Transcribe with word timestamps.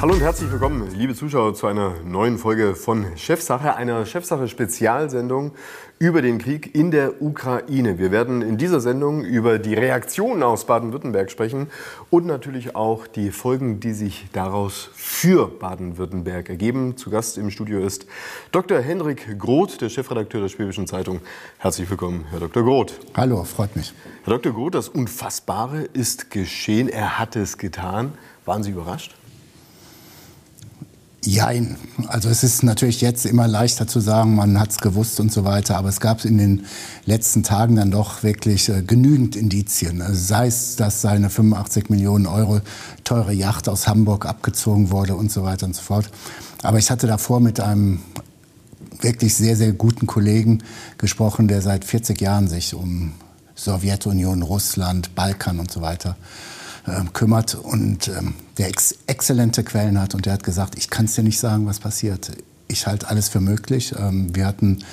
Hallo 0.00 0.14
und 0.14 0.22
herzlich 0.22 0.50
willkommen, 0.50 0.88
liebe 0.94 1.14
Zuschauer, 1.14 1.52
zu 1.52 1.66
einer 1.66 1.92
neuen 2.06 2.38
Folge 2.38 2.74
von 2.74 3.04
Chefsache, 3.18 3.76
einer 3.76 4.06
Chefsache-Spezialsendung 4.06 5.52
über 5.98 6.22
den 6.22 6.38
Krieg 6.38 6.74
in 6.74 6.90
der 6.90 7.20
Ukraine. 7.20 7.98
Wir 7.98 8.10
werden 8.10 8.40
in 8.40 8.56
dieser 8.56 8.80
Sendung 8.80 9.22
über 9.22 9.58
die 9.58 9.74
Reaktionen 9.74 10.42
aus 10.42 10.64
Baden-Württemberg 10.64 11.30
sprechen 11.30 11.66
und 12.08 12.24
natürlich 12.24 12.74
auch 12.74 13.06
die 13.06 13.30
Folgen, 13.30 13.80
die 13.80 13.92
sich 13.92 14.28
daraus 14.32 14.88
für 14.94 15.48
Baden-Württemberg 15.48 16.48
ergeben. 16.48 16.96
Zu 16.96 17.10
Gast 17.10 17.36
im 17.36 17.50
Studio 17.50 17.80
ist 17.80 18.06
Dr. 18.52 18.78
Hendrik 18.78 19.38
Groth, 19.38 19.82
der 19.82 19.90
Chefredakteur 19.90 20.40
der 20.40 20.48
Schwäbischen 20.48 20.86
Zeitung. 20.86 21.20
Herzlich 21.58 21.90
willkommen, 21.90 22.24
Herr 22.30 22.40
Dr. 22.40 22.62
Groth. 22.62 22.98
Hallo, 23.14 23.44
freut 23.44 23.76
mich. 23.76 23.92
Herr 24.24 24.32
Dr. 24.38 24.54
Groth, 24.54 24.76
das 24.76 24.88
Unfassbare 24.88 25.82
ist 25.92 26.30
geschehen. 26.30 26.88
Er 26.88 27.18
hat 27.18 27.36
es 27.36 27.58
getan. 27.58 28.14
Waren 28.46 28.62
Sie 28.62 28.70
überrascht? 28.70 29.14
Jein. 31.22 31.76
Also 32.08 32.30
es 32.30 32.42
ist 32.42 32.62
natürlich 32.62 33.02
jetzt 33.02 33.26
immer 33.26 33.46
leichter 33.46 33.86
zu 33.86 34.00
sagen, 34.00 34.36
man 34.36 34.58
hat 34.58 34.70
es 34.70 34.78
gewusst 34.78 35.20
und 35.20 35.30
so 35.30 35.44
weiter, 35.44 35.76
aber 35.76 35.90
es 35.90 36.00
gab 36.00 36.24
in 36.24 36.38
den 36.38 36.64
letzten 37.04 37.42
Tagen 37.42 37.76
dann 37.76 37.90
doch 37.90 38.22
wirklich 38.22 38.70
äh, 38.70 38.82
genügend 38.82 39.36
Indizien. 39.36 40.00
Also 40.00 40.14
sei 40.14 40.46
es, 40.46 40.76
dass 40.76 41.02
seine 41.02 41.28
85 41.28 41.90
Millionen 41.90 42.26
Euro 42.26 42.60
teure 43.04 43.34
Yacht 43.34 43.68
aus 43.68 43.86
Hamburg 43.86 44.24
abgezogen 44.24 44.90
wurde 44.90 45.14
und 45.14 45.30
so 45.30 45.42
weiter 45.42 45.66
und 45.66 45.76
so 45.76 45.82
fort. 45.82 46.10
Aber 46.62 46.78
ich 46.78 46.90
hatte 46.90 47.06
davor 47.06 47.40
mit 47.40 47.60
einem 47.60 48.00
wirklich 49.02 49.34
sehr, 49.34 49.56
sehr 49.56 49.72
guten 49.72 50.06
Kollegen 50.06 50.62
gesprochen, 50.96 51.48
der 51.48 51.60
seit 51.60 51.84
40 51.84 52.18
Jahren 52.18 52.48
sich 52.48 52.72
um 52.72 53.12
Sowjetunion, 53.54 54.40
Russland, 54.40 55.14
Balkan 55.14 55.60
und 55.60 55.70
so 55.70 55.82
weiter 55.82 56.16
kümmert 57.12 57.54
und 57.54 58.08
ähm, 58.08 58.34
der 58.58 58.68
ex 58.68 58.96
exzellente 59.06 59.64
Quellen 59.64 60.00
hat. 60.00 60.14
Und 60.14 60.26
der 60.26 60.32
hat 60.32 60.44
gesagt, 60.44 60.76
ich 60.76 60.90
kann 60.90 61.04
es 61.04 61.14
dir 61.14 61.22
nicht 61.22 61.38
sagen, 61.38 61.66
was 61.66 61.78
passiert. 61.78 62.30
Ich 62.68 62.86
halte 62.86 63.08
alles 63.08 63.28
für 63.28 63.40
möglich. 63.40 63.94
Ähm, 63.98 64.34
wir 64.34 64.46
hatten 64.46 64.84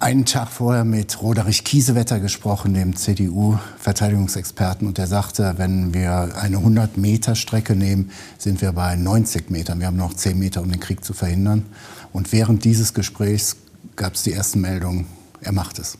einen 0.00 0.24
Tag 0.24 0.48
vorher 0.48 0.84
mit 0.84 1.20
Roderich 1.22 1.64
Kiesewetter 1.64 2.20
gesprochen, 2.20 2.74
dem 2.74 2.94
CDU-Verteidigungsexperten, 2.94 4.86
und 4.86 4.98
der 4.98 5.06
sagte, 5.06 5.54
wenn 5.56 5.92
wir 5.92 6.36
eine 6.36 6.58
100-Meter-Strecke 6.58 7.74
nehmen, 7.74 8.12
sind 8.38 8.60
wir 8.60 8.72
bei 8.72 8.94
90 8.94 9.50
Metern. 9.50 9.80
Wir 9.80 9.88
haben 9.88 9.96
noch 9.96 10.14
10 10.14 10.38
Meter, 10.38 10.62
um 10.62 10.70
den 10.70 10.80
Krieg 10.80 11.04
zu 11.04 11.14
verhindern. 11.14 11.66
Und 12.12 12.32
während 12.32 12.64
dieses 12.64 12.94
Gesprächs 12.94 13.56
gab 13.96 14.14
es 14.14 14.22
die 14.22 14.32
ersten 14.32 14.60
Meldungen, 14.60 15.06
er 15.40 15.52
macht 15.52 15.78
es. 15.78 15.98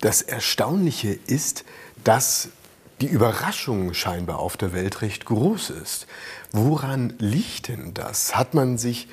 Das 0.00 0.22
Erstaunliche 0.22 1.18
ist, 1.26 1.64
dass 2.04 2.48
die 3.00 3.06
Überraschung 3.06 3.92
scheinbar 3.94 4.38
auf 4.38 4.56
der 4.56 4.72
Welt 4.72 5.02
recht 5.02 5.26
groß 5.26 5.70
ist. 5.70 6.06
Woran 6.52 7.14
liegt 7.18 7.68
denn 7.68 7.92
das? 7.94 8.36
Hat 8.36 8.54
man 8.54 8.78
sich 8.78 9.08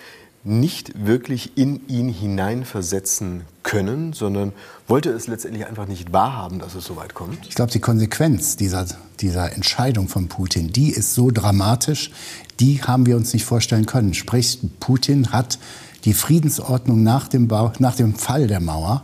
nicht 0.46 1.06
wirklich 1.06 1.58
in 1.58 1.88
ihn 1.88 2.10
hineinversetzen 2.10 3.44
können, 3.64 4.12
sondern 4.12 4.52
wollte 4.88 5.10
es 5.10 5.28
letztendlich 5.28 5.66
einfach 5.66 5.88
nicht 5.88 6.12
wahrhaben, 6.12 6.60
dass 6.60 6.76
es 6.76 6.86
so 6.86 6.98
weit 6.98 7.14
kommt? 7.14 7.48
Ich 7.48 7.56
glaube, 7.56 7.72
die 7.72 7.80
Konsequenz 7.80 8.58
dieser, 8.58 8.86
dieser 9.22 9.54
Entscheidung 9.54 10.10
von 10.10 10.28
Putin, 10.28 10.72
die 10.72 10.90
ist 10.90 11.14
so 11.16 11.32
dramatisch, 11.32 12.12
die 12.60 12.82
haben 12.84 13.06
wir 13.06 13.16
uns 13.16 13.32
nicht 13.34 13.46
vorstellen 13.46 13.86
können. 13.86 14.14
Sprich, 14.14 14.60
Putin 14.82 15.32
hat 15.32 15.60
die 16.04 16.14
Friedensordnung 16.14 17.04
nach 17.04 17.30
dem, 17.30 17.48
Bau, 17.48 17.72
nach 17.80 17.96
dem 17.96 18.16
Fall 18.16 18.48
der 18.48 18.60
Mauer 18.60 19.04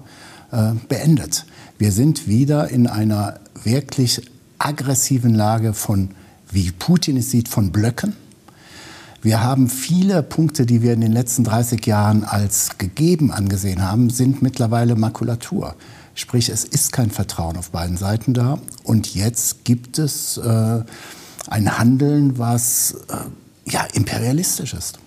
äh, 0.52 0.74
beendet. 0.90 1.46
Wir 1.78 1.94
sind 1.94 2.28
wieder 2.28 2.70
in 2.70 2.88
einer 2.88 3.40
wirklich 3.64 4.30
aggressiven 4.60 5.34
Lage 5.34 5.74
von, 5.74 6.12
wie 6.52 6.72
Putin 6.72 7.18
es 7.18 7.32
sieht, 7.32 7.48
von 7.48 7.72
Blöcken. 7.72 8.16
Wir 9.22 9.44
haben 9.44 9.68
viele 9.68 10.24
Punkte, 10.24 10.66
die 10.66 10.82
wir 10.82 10.94
in 10.94 11.02
den 11.02 11.12
letzten 11.12 11.44
30 11.44 11.86
Jahren 11.86 12.24
als 12.24 12.78
gegeben 12.78 13.32
angesehen 13.32 13.84
haben, 13.84 14.10
sind 14.10 14.42
mittlerweile 14.42 14.96
Makulatur. 14.96 15.76
Sprich, 16.16 16.50
es 16.50 16.64
ist 16.64 16.92
kein 16.92 17.12
Vertrauen 17.12 17.58
auf 17.58 17.72
beiden 17.72 17.98
Seiten 17.98 18.34
da. 18.34 18.60
Und 18.84 19.14
jetzt 19.16 19.66
gibt 19.66 20.00
es 20.00 20.38
äh, 20.38 20.84
ein 21.50 21.78
Handeln, 21.78 22.38
was 22.38 22.96
äh, 23.10 23.72
ja, 23.72 23.86
imperialistisch 23.94 24.74
ist. 24.74 25.00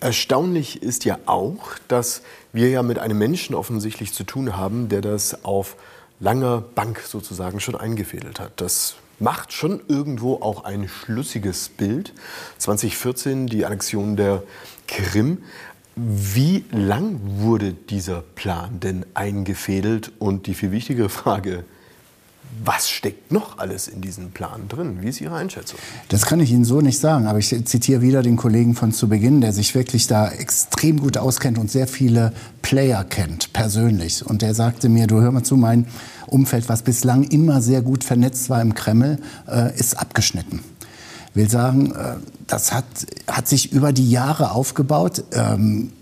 Erstaunlich 0.00 0.82
ist 0.82 1.04
ja 1.04 1.18
auch, 1.26 1.78
dass 1.88 2.22
wir 2.52 2.68
ja 2.68 2.82
mit 2.82 2.98
einem 2.98 3.18
Menschen 3.18 3.54
offensichtlich 3.54 4.12
zu 4.12 4.24
tun 4.24 4.56
haben, 4.56 4.88
der 4.88 5.00
das 5.00 5.44
auf 5.44 5.76
langer 6.20 6.60
Bank 6.60 7.00
sozusagen 7.00 7.60
schon 7.60 7.76
eingefädelt 7.76 8.40
hat. 8.40 8.52
Das 8.60 8.96
macht 9.18 9.52
schon 9.52 9.80
irgendwo 9.88 10.34
auch 10.36 10.64
ein 10.64 10.88
schlüssiges 10.88 11.68
Bild. 11.68 12.12
2014 12.58 13.46
die 13.46 13.64
Annexion 13.64 14.16
der 14.16 14.42
Krim. 14.88 15.38
Wie 15.96 16.64
lang 16.72 17.20
wurde 17.22 17.72
dieser 17.72 18.22
Plan 18.22 18.80
denn 18.80 19.06
eingefädelt? 19.14 20.12
Und 20.18 20.46
die 20.46 20.54
viel 20.54 20.72
wichtigere 20.72 21.08
Frage, 21.08 21.64
was 22.62 22.90
steckt 22.90 23.32
noch 23.32 23.58
alles 23.58 23.88
in 23.88 24.00
diesem 24.00 24.30
Plan 24.30 24.68
drin? 24.68 24.98
Wie 25.00 25.08
ist 25.08 25.20
Ihre 25.20 25.36
Einschätzung? 25.36 25.78
Das 26.08 26.26
kann 26.26 26.40
ich 26.40 26.50
Ihnen 26.50 26.64
so 26.64 26.80
nicht 26.80 26.98
sagen, 26.98 27.26
aber 27.26 27.38
ich 27.38 27.48
zitiere 27.64 28.02
wieder 28.02 28.22
den 28.22 28.36
Kollegen 28.36 28.74
von 28.74 28.92
zu 28.92 29.08
Beginn, 29.08 29.40
der 29.40 29.52
sich 29.52 29.74
wirklich 29.74 30.06
da 30.06 30.28
extrem 30.28 31.00
gut 31.00 31.16
auskennt 31.16 31.58
und 31.58 31.70
sehr 31.70 31.88
viele 31.88 32.32
Player 32.62 33.04
kennt, 33.04 33.52
persönlich. 33.52 34.24
Und 34.24 34.42
der 34.42 34.54
sagte 34.54 34.88
mir, 34.88 35.06
du 35.06 35.20
hör 35.20 35.32
mal 35.32 35.42
zu, 35.42 35.56
mein 35.56 35.86
Umfeld, 36.26 36.68
was 36.68 36.82
bislang 36.82 37.24
immer 37.24 37.60
sehr 37.62 37.82
gut 37.82 38.04
vernetzt 38.04 38.50
war 38.50 38.60
im 38.60 38.74
Kreml, 38.74 39.18
äh, 39.48 39.76
ist 39.78 39.98
abgeschnitten 39.98 40.60
will 41.34 41.50
sagen, 41.50 41.92
äh, 41.92 42.14
das 42.46 42.72
hat, 42.72 42.84
hat 43.26 43.48
sich 43.48 43.72
über 43.72 43.92
die 43.92 44.10
Jahre 44.10 44.52
aufgebaut. 44.52 45.24
Ähm, 45.32 45.92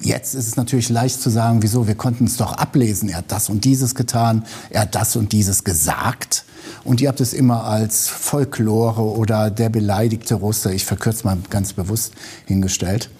Jetzt 0.00 0.34
ist 0.34 0.46
es 0.46 0.56
natürlich 0.56 0.88
leicht 0.88 1.20
zu 1.20 1.30
sagen, 1.30 1.62
wieso, 1.62 1.86
wir 1.86 1.94
konnten 1.94 2.26
es 2.26 2.36
doch 2.36 2.52
ablesen. 2.52 3.08
Er 3.08 3.18
hat 3.18 3.32
das 3.32 3.48
und 3.48 3.64
dieses 3.64 3.94
getan, 3.94 4.44
er 4.70 4.82
hat 4.82 4.94
das 4.94 5.16
und 5.16 5.32
dieses 5.32 5.64
gesagt. 5.64 6.44
Und 6.84 7.00
ihr 7.00 7.08
habt 7.08 7.20
es 7.20 7.32
immer 7.32 7.64
als 7.64 8.08
Folklore 8.08 9.02
oder 9.02 9.50
der 9.50 9.68
beleidigte 9.68 10.34
Russe, 10.34 10.72
ich 10.72 10.84
verkürze 10.84 11.24
mal 11.24 11.38
ganz 11.50 11.72
bewusst, 11.72 12.12
hingestellt. 12.44 13.10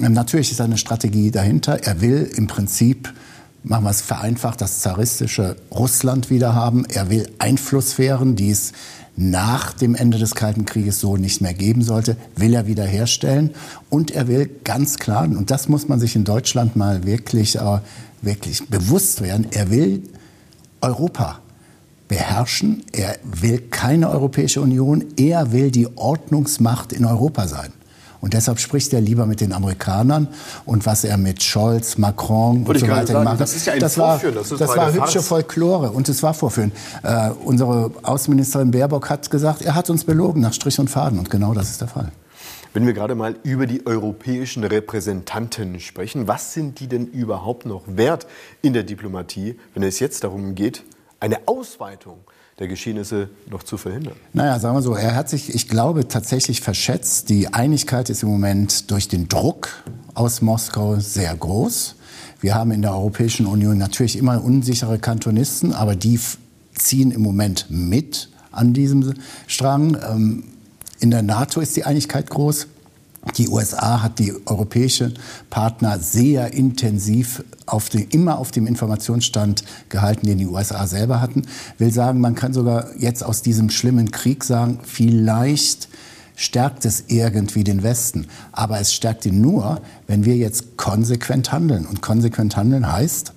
Ähm, 0.00 0.12
natürlich 0.12 0.50
ist 0.50 0.60
eine 0.60 0.78
Strategie 0.78 1.30
dahinter. 1.30 1.84
Er 1.84 2.00
will 2.00 2.30
im 2.36 2.46
Prinzip, 2.46 3.12
machen 3.62 3.84
wir 3.84 3.90
es 3.90 4.00
vereinfacht, 4.00 4.60
das 4.60 4.80
zaristische 4.80 5.56
Russland 5.70 6.30
wieder 6.30 6.54
haben. 6.54 6.84
Er 6.86 7.10
will 7.10 7.30
Einflusssphären, 7.38 8.36
die 8.36 8.50
es 8.50 8.72
nach 9.16 9.72
dem 9.72 9.94
Ende 9.94 10.18
des 10.18 10.34
Kalten 10.34 10.64
Krieges 10.64 11.00
so 11.00 11.16
nicht 11.16 11.40
mehr 11.40 11.54
geben 11.54 11.82
sollte, 11.82 12.16
will 12.36 12.54
er 12.54 12.66
wiederherstellen. 12.66 13.50
Und 13.90 14.10
er 14.10 14.26
will 14.28 14.50
ganz 14.64 14.98
klar, 14.98 15.24
und 15.24 15.50
das 15.50 15.68
muss 15.68 15.88
man 15.88 16.00
sich 16.00 16.16
in 16.16 16.24
Deutschland 16.24 16.76
mal 16.76 17.04
wirklich, 17.04 17.56
äh, 17.56 17.78
wirklich 18.22 18.68
bewusst 18.68 19.22
werden, 19.22 19.46
er 19.52 19.70
will 19.70 20.02
Europa 20.80 21.38
beherrschen. 22.08 22.82
Er 22.92 23.16
will 23.24 23.58
keine 23.70 24.10
Europäische 24.10 24.60
Union. 24.60 25.04
Er 25.16 25.52
will 25.52 25.70
die 25.70 25.88
Ordnungsmacht 25.96 26.92
in 26.92 27.04
Europa 27.04 27.48
sein. 27.48 27.72
Und 28.24 28.32
deshalb 28.32 28.58
spricht 28.58 28.90
er 28.94 29.02
lieber 29.02 29.26
mit 29.26 29.42
den 29.42 29.52
Amerikanern. 29.52 30.28
Und 30.64 30.86
was 30.86 31.04
er 31.04 31.18
mit 31.18 31.42
Scholz, 31.42 31.98
Macron 31.98 32.66
Wollte 32.66 32.80
und 32.80 32.88
so 32.88 32.96
weiter 32.96 33.18
gemacht 33.18 33.34
hat, 33.34 33.40
das 33.40 33.54
ist 33.54 33.66
ja 33.66 33.74
ein 33.74 33.80
das 33.80 33.98
war, 33.98 34.18
das, 34.18 34.48
das 34.48 34.76
war 34.78 34.94
hübsche 34.94 35.20
Folklore 35.20 35.90
und 35.90 36.08
es 36.08 36.22
war 36.22 36.32
Vorführen. 36.32 36.72
Äh, 37.02 37.28
unsere 37.44 37.90
Außenministerin 38.02 38.70
Baerbock 38.70 39.10
hat 39.10 39.30
gesagt, 39.30 39.60
er 39.60 39.74
hat 39.74 39.90
uns 39.90 40.04
belogen 40.04 40.40
nach 40.40 40.54
Strich 40.54 40.80
und 40.80 40.88
Faden. 40.88 41.18
Und 41.18 41.28
genau 41.28 41.52
das 41.52 41.68
ist 41.68 41.82
der 41.82 41.88
Fall. 41.88 42.12
Wenn 42.72 42.86
wir 42.86 42.94
gerade 42.94 43.14
mal 43.14 43.36
über 43.42 43.66
die 43.66 43.84
europäischen 43.84 44.64
Repräsentanten 44.64 45.78
sprechen, 45.78 46.26
was 46.26 46.54
sind 46.54 46.80
die 46.80 46.86
denn 46.86 47.06
überhaupt 47.06 47.66
noch 47.66 47.82
wert 47.86 48.26
in 48.62 48.72
der 48.72 48.84
Diplomatie, 48.84 49.58
wenn 49.74 49.82
es 49.82 50.00
jetzt 50.00 50.24
darum 50.24 50.54
geht, 50.54 50.82
eine 51.20 51.46
Ausweitung 51.46 52.20
der 52.58 52.68
Geschehnisse 52.68 53.28
noch 53.50 53.62
zu 53.62 53.76
verhindern? 53.76 54.14
Naja, 54.32 54.58
sagen 54.58 54.76
wir 54.76 54.82
so, 54.82 54.94
er 54.94 55.14
hat 55.14 55.28
sich, 55.28 55.54
ich 55.54 55.68
glaube, 55.68 56.08
tatsächlich 56.08 56.60
verschätzt. 56.60 57.28
Die 57.28 57.52
Einigkeit 57.52 58.10
ist 58.10 58.22
im 58.22 58.28
Moment 58.28 58.90
durch 58.90 59.08
den 59.08 59.28
Druck 59.28 59.68
aus 60.14 60.40
Moskau 60.40 60.98
sehr 61.00 61.34
groß. 61.34 61.96
Wir 62.40 62.54
haben 62.54 62.70
in 62.70 62.82
der 62.82 62.92
Europäischen 62.92 63.46
Union 63.46 63.78
natürlich 63.78 64.16
immer 64.16 64.42
unsichere 64.42 64.98
Kantonisten, 64.98 65.72
aber 65.72 65.96
die 65.96 66.20
ziehen 66.74 67.10
im 67.10 67.22
Moment 67.22 67.66
mit 67.70 68.28
an 68.52 68.72
diesem 68.72 69.14
Strang. 69.46 69.96
Ähm, 70.08 70.44
in 71.00 71.10
der 71.10 71.22
NATO 71.22 71.60
ist 71.60 71.76
die 71.76 71.84
Einigkeit 71.84 72.30
groß. 72.30 72.68
Die 73.36 73.48
USA 73.48 74.02
hat 74.02 74.18
die 74.18 74.34
europäischen 74.46 75.18
Partner 75.50 75.98
sehr 75.98 76.52
intensiv 76.52 77.42
auf 77.66 77.88
den, 77.88 78.08
immer 78.08 78.38
auf 78.38 78.50
dem 78.50 78.66
Informationsstand 78.66 79.64
gehalten, 79.88 80.26
den 80.26 80.38
die 80.38 80.46
USA 80.46 80.86
selber 80.86 81.20
hatten. 81.20 81.42
Will 81.78 81.92
sagen, 81.92 82.20
man 82.20 82.34
kann 82.34 82.52
sogar 82.52 82.94
jetzt 82.98 83.24
aus 83.24 83.42
diesem 83.42 83.70
schlimmen 83.70 84.10
Krieg 84.10 84.44
sagen, 84.44 84.78
vielleicht 84.82 85.88
stärkt 86.36 86.84
es 86.84 87.04
irgendwie 87.08 87.64
den 87.64 87.82
Westen. 87.82 88.26
Aber 88.52 88.80
es 88.80 88.92
stärkt 88.92 89.24
ihn 89.26 89.40
nur, 89.40 89.80
wenn 90.06 90.24
wir 90.24 90.36
jetzt 90.36 90.76
konsequent 90.76 91.52
handeln. 91.52 91.86
Und 91.86 92.02
konsequent 92.02 92.56
handeln 92.56 92.90
heißt, 92.90 93.32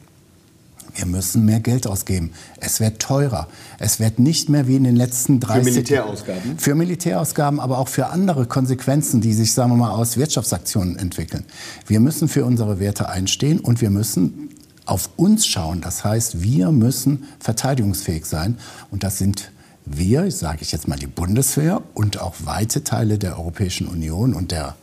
wir 0.98 1.06
müssen 1.06 1.46
mehr 1.46 1.60
Geld 1.60 1.86
ausgeben. 1.86 2.32
Es 2.60 2.80
wird 2.80 3.00
teurer. 3.00 3.48
Es 3.78 4.00
wird 4.00 4.18
nicht 4.18 4.50
mehr 4.50 4.68
wie 4.68 4.76
in 4.76 4.84
den 4.84 4.96
letzten 4.96 5.40
30 5.40 5.64
Für 5.64 5.70
Militärausgaben? 5.70 6.58
Für 6.58 6.76
Militärausgaben, 6.76 7.60
aber 7.60 7.78
auch 7.78 7.88
für 7.88 8.08
andere 8.08 8.48
Konsequenzen, 8.48 9.22
die 9.22 9.34
sich, 9.34 9.54
sagen 9.54 9.72
wir 9.72 9.78
mal, 9.78 9.92
aus 9.92 10.18
Wirtschaftsaktionen 10.18 10.98
entwickeln. 10.98 11.46
Wir 11.86 12.00
müssen 12.00 12.28
für 12.28 12.46
unsere 12.46 12.80
Werte 12.80 13.10
einstehen 13.10 13.60
und 13.60 13.80
wir 13.82 13.92
müssen 13.92 14.50
auf 14.88 15.10
uns 15.18 15.46
schauen. 15.46 15.82
Das 15.82 16.04
heißt, 16.04 16.42
wir 16.42 16.72
müssen 16.72 17.26
verteidigungsfähig 17.40 18.26
sein. 18.26 18.58
Und 18.90 19.04
das 19.04 19.20
sind 19.20 19.52
wir, 19.86 20.32
sage 20.32 20.60
ich 20.62 20.72
jetzt 20.72 20.88
mal 20.88 20.98
die 20.98 21.08
Bundeswehr 21.08 21.82
und 21.94 22.20
auch 22.20 22.34
weite 22.44 22.84
Teile 22.84 23.20
der 23.20 23.38
Europäischen 23.38 23.88
Union 23.88 24.34
und 24.34 24.52
der 24.52 24.76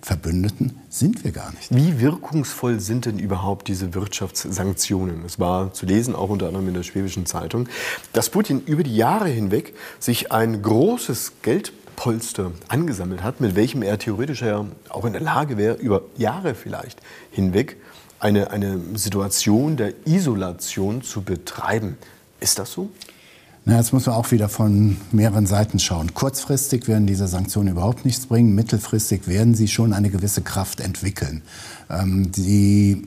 Verbündeten 0.00 0.78
sind 0.88 1.24
wir 1.24 1.32
gar 1.32 1.52
nicht. 1.52 1.74
Wie 1.74 2.00
wirkungsvoll 2.00 2.80
sind 2.80 3.06
denn 3.06 3.18
überhaupt 3.18 3.68
diese 3.68 3.94
Wirtschaftssanktionen? 3.94 5.24
Es 5.24 5.38
war 5.38 5.72
zu 5.72 5.86
lesen, 5.86 6.14
auch 6.14 6.30
unter 6.30 6.46
anderem 6.46 6.68
in 6.68 6.74
der 6.74 6.82
Schwäbischen 6.82 7.26
Zeitung, 7.26 7.68
dass 8.12 8.30
Putin 8.30 8.62
über 8.64 8.82
die 8.82 8.96
Jahre 8.96 9.28
hinweg 9.28 9.74
sich 9.98 10.32
ein 10.32 10.62
großes 10.62 11.32
Geldpolster 11.42 12.52
angesammelt 12.68 13.22
hat, 13.22 13.40
mit 13.40 13.56
welchem 13.56 13.82
er 13.82 13.98
theoretisch 13.98 14.42
ja 14.42 14.64
auch 14.88 15.04
in 15.04 15.12
der 15.12 15.22
Lage 15.22 15.56
wäre, 15.56 15.74
über 15.74 16.02
Jahre 16.16 16.54
vielleicht 16.54 17.00
hinweg 17.30 17.76
eine, 18.20 18.50
eine 18.50 18.80
Situation 18.94 19.76
der 19.76 19.92
Isolation 20.06 21.02
zu 21.02 21.22
betreiben. 21.22 21.98
Ist 22.40 22.58
das 22.58 22.72
so? 22.72 22.90
Na, 23.68 23.76
jetzt 23.76 23.92
muss 23.92 24.06
man 24.06 24.14
auch 24.14 24.30
wieder 24.30 24.48
von 24.48 24.96
mehreren 25.12 25.44
Seiten 25.44 25.78
schauen. 25.78 26.14
Kurzfristig 26.14 26.88
werden 26.88 27.06
diese 27.06 27.28
Sanktionen 27.28 27.68
überhaupt 27.72 28.06
nichts 28.06 28.24
bringen. 28.24 28.54
Mittelfristig 28.54 29.28
werden 29.28 29.54
sie 29.54 29.68
schon 29.68 29.92
eine 29.92 30.08
gewisse 30.08 30.40
Kraft 30.40 30.80
entwickeln. 30.80 31.42
Ähm, 31.90 32.32
die 32.32 33.06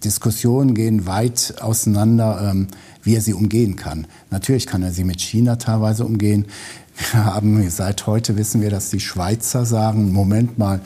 Diskussionen 0.00 0.74
gehen 0.74 1.06
weit 1.06 1.54
auseinander, 1.60 2.50
ähm, 2.50 2.68
wie 3.02 3.14
er 3.14 3.20
sie 3.20 3.34
umgehen 3.34 3.76
kann. 3.76 4.06
Natürlich 4.30 4.66
kann 4.66 4.82
er 4.82 4.92
sie 4.92 5.04
mit 5.04 5.20
China 5.20 5.56
teilweise 5.56 6.04
umgehen. 6.04 6.46
Wir 7.12 7.24
haben 7.24 7.70
seit 7.70 8.06
heute 8.06 8.36
wissen 8.36 8.60
wir, 8.60 8.70
dass 8.70 8.90
die 8.90 9.00
Schweizer 9.00 9.64
sagen, 9.64 10.12
Moment 10.12 10.58
mal, 10.58 10.80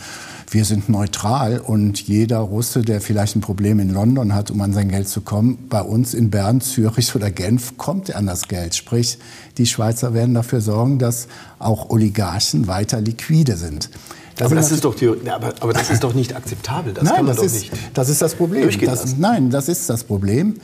wir 0.51 0.65
sind 0.65 0.89
neutral 0.89 1.59
und 1.59 2.01
jeder 2.03 2.39
Russe, 2.39 2.83
der 2.83 3.01
vielleicht 3.01 3.35
ein 3.35 3.41
Problem 3.41 3.81
in 3.81 3.91
London 3.91 4.35
hat, 4.35 4.53
um 4.53 4.61
an 4.61 4.73
sein 4.73 4.89
Geld 4.89 5.09
zu 5.09 5.23
kommen, 5.23 5.59
bei 5.69 5.83
uns 5.83 6.15
in 6.15 6.31
Bern, 6.31 6.61
Zürich 6.61 7.13
oder 7.17 7.33
Genf 7.33 7.77
kommt 7.77 8.11
er 8.11 8.19
an 8.19 8.27
das 8.27 8.47
Geld. 8.47 8.77
Sprich, 8.77 9.19
die 9.59 9.67
Schweizer 9.67 10.15
werden 10.15 10.35
dafür 10.35 10.61
sorgen, 10.61 11.01
dass 11.01 11.27
auch 11.59 11.91
Oligarchen 11.91 12.69
weiter 12.69 13.01
liquide 13.01 13.57
sind. 13.57 13.91
Das 14.37 14.47
aber, 14.47 14.57
das 14.57 14.73
ist 14.73 14.85
doch 14.85 14.95
die, 14.95 15.09
aber, 15.09 15.55
aber, 15.61 15.73
das 15.73 15.91
ist 15.91 16.03
doch 16.03 16.15
nicht 16.15 16.35
akzeptabel. 16.35 16.93
Das 16.93 17.05
nein, 17.05 17.15
kann 17.15 17.25
man 17.27 17.37
das 17.37 17.37
doch 17.37 17.45
ist, 17.45 17.55
nicht. 17.55 17.73
Das 17.95 18.09
ist 18.09 18.21
das 18.21 18.35
Problem. 18.35 18.69
Das, 18.81 19.17
nein, 19.17 19.51
das 19.51 19.69
ist 19.69 19.89
das 19.89 20.05
Problem. 20.05 20.57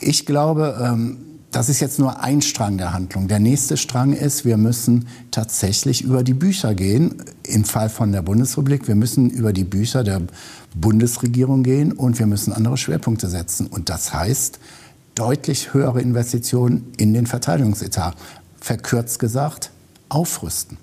Ich 0.00 0.26
glaube, 0.26 0.78
ähm, 0.82 1.16
das 1.50 1.70
ist 1.70 1.80
jetzt 1.80 1.98
nur 1.98 2.20
ein 2.20 2.42
Strang 2.42 2.76
der 2.76 2.92
Handlung. 2.92 3.28
Der 3.28 3.38
nächste 3.38 3.78
Strang 3.78 4.12
ist, 4.12 4.44
wir 4.44 4.58
müssen 4.58 5.06
tatsächlich 5.30 6.02
über 6.02 6.22
die 6.22 6.34
Bücher 6.34 6.74
gehen, 6.74 7.22
im 7.44 7.64
Fall 7.64 7.88
von 7.88 8.12
der 8.12 8.20
Bundesrepublik. 8.20 8.88
Wir 8.88 8.94
müssen 8.94 9.30
über 9.30 9.54
die 9.54 9.64
Bücher 9.64 10.04
der 10.04 10.20
Bundesregierung 10.74 11.62
gehen 11.62 11.92
und 11.92 12.18
wir 12.18 12.26
müssen 12.26 12.52
andere 12.52 12.76
Schwerpunkte 12.76 13.28
setzen. 13.28 13.68
Und 13.68 13.88
das 13.88 14.12
heißt 14.12 14.58
deutlich 15.14 15.72
höhere 15.72 16.02
Investitionen 16.02 16.92
in 16.98 17.14
den 17.14 17.26
Verteidigungsetat. 17.26 18.16
Verkürzt 18.60 19.18
gesagt, 19.18 19.70
aufrüsten. 20.10 20.76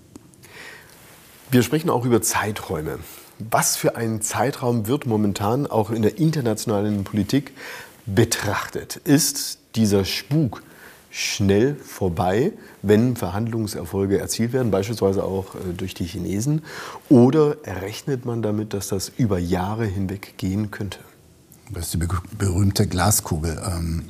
Wir 1.54 1.62
sprechen 1.62 1.92
auch 1.92 2.04
über 2.04 2.20
Zeiträume. 2.24 2.98
Was 3.38 3.76
für 3.76 3.96
ein 3.96 4.24
Zeitraum 4.24 4.88
wird 4.88 5.06
momentan 5.06 5.68
auch 5.68 5.92
in 5.92 6.02
der 6.02 6.18
internationalen 6.18 7.04
Politik 7.04 7.52
betrachtet? 8.08 8.96
Ist 8.96 9.60
dieser 9.76 10.04
Spuk 10.04 10.64
schnell 11.12 11.76
vorbei, 11.76 12.54
wenn 12.82 13.16
Verhandlungserfolge 13.16 14.18
erzielt 14.18 14.52
werden, 14.52 14.72
beispielsweise 14.72 15.24
auch 15.24 15.54
äh, 15.54 15.74
durch 15.78 15.94
die 15.94 16.06
Chinesen? 16.06 16.64
Oder 17.08 17.58
rechnet 17.66 18.26
man 18.26 18.42
damit, 18.42 18.74
dass 18.74 18.88
das 18.88 19.12
über 19.16 19.38
Jahre 19.38 19.86
hinweg 19.86 20.34
gehen 20.38 20.72
könnte? 20.72 20.98
Das 21.72 21.86
ist 21.86 21.94
die 21.94 22.08
berühmte 22.36 22.88
Glaskugel. 22.88 23.62
Ähm, 23.64 24.10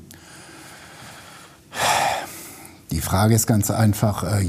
die 2.92 3.02
Frage 3.02 3.36
ist 3.36 3.48
ganz 3.48 3.70
einfach, 3.70 4.24
äh, 4.24 4.46